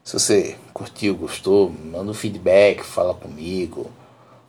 Se 0.03 0.13
você 0.13 0.55
curtiu, 0.73 1.15
gostou, 1.15 1.69
manda 1.69 2.11
um 2.11 2.13
feedback, 2.13 2.83
fala 2.83 3.13
comigo. 3.13 3.89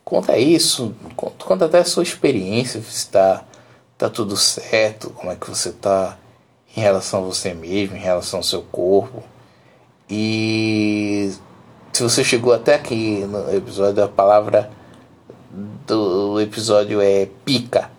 Conta 0.05 0.37
isso, 0.37 0.95
conta, 1.15 1.45
conta 1.45 1.65
até 1.67 1.79
a 1.79 1.85
sua 1.85 2.03
experiência, 2.03 2.81
se 2.83 2.91
está 2.91 3.45
tá 3.97 4.11
tudo 4.11 4.37
certo, 4.37 5.11
como 5.11 5.33
é 5.33 5.37
que 5.37 5.49
você 5.49 5.69
está 5.69 6.19
em 6.77 6.81
relação 6.81 7.21
a 7.21 7.27
você 7.27 7.55
mesmo, 7.55 7.97
em 7.97 8.01
relação 8.01 8.41
ao 8.41 8.43
seu 8.43 8.63
corpo. 8.63 9.23
E 10.09 11.33
se 11.93 12.03
você 12.03 12.25
chegou 12.25 12.53
até 12.53 12.75
aqui 12.75 13.25
no 13.27 13.55
episódio, 13.55 14.03
a 14.03 14.09
palavra 14.09 14.71
do 15.87 16.41
episódio 16.41 17.01
é 17.01 17.27
pica. 17.45 17.91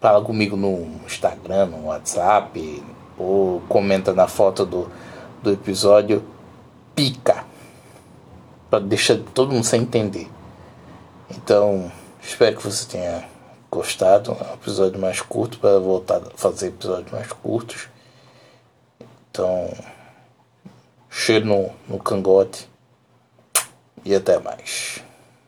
Fala 0.00 0.22
comigo 0.24 0.56
no 0.56 1.00
Instagram, 1.06 1.66
no 1.66 1.86
WhatsApp, 1.86 2.82
ou 3.20 3.60
comenta 3.68 4.14
na 4.14 4.26
foto 4.26 4.64
do, 4.64 4.90
do 5.42 5.52
episódio, 5.52 6.24
pica. 6.94 7.44
Para 8.70 8.80
deixar 8.80 9.18
todo 9.34 9.52
mundo 9.52 9.64
sem 9.64 9.82
entender. 9.82 10.30
Então, 11.30 11.92
espero 12.22 12.56
que 12.56 12.62
você 12.62 12.86
tenha 12.86 13.28
gostado. 13.70 14.32
É 14.40 14.50
um 14.50 14.54
episódio 14.54 14.98
mais 14.98 15.20
curto 15.20 15.58
para 15.58 15.78
voltar 15.78 16.18
a 16.18 16.30
fazer 16.36 16.68
episódios 16.68 17.12
mais 17.12 17.30
curtos. 17.32 17.88
Então, 19.30 19.70
cheiro 21.10 21.46
no, 21.46 21.70
no 21.88 21.98
cangote. 21.98 22.68
E 24.04 24.14
até 24.14 24.38
mais. 24.38 25.02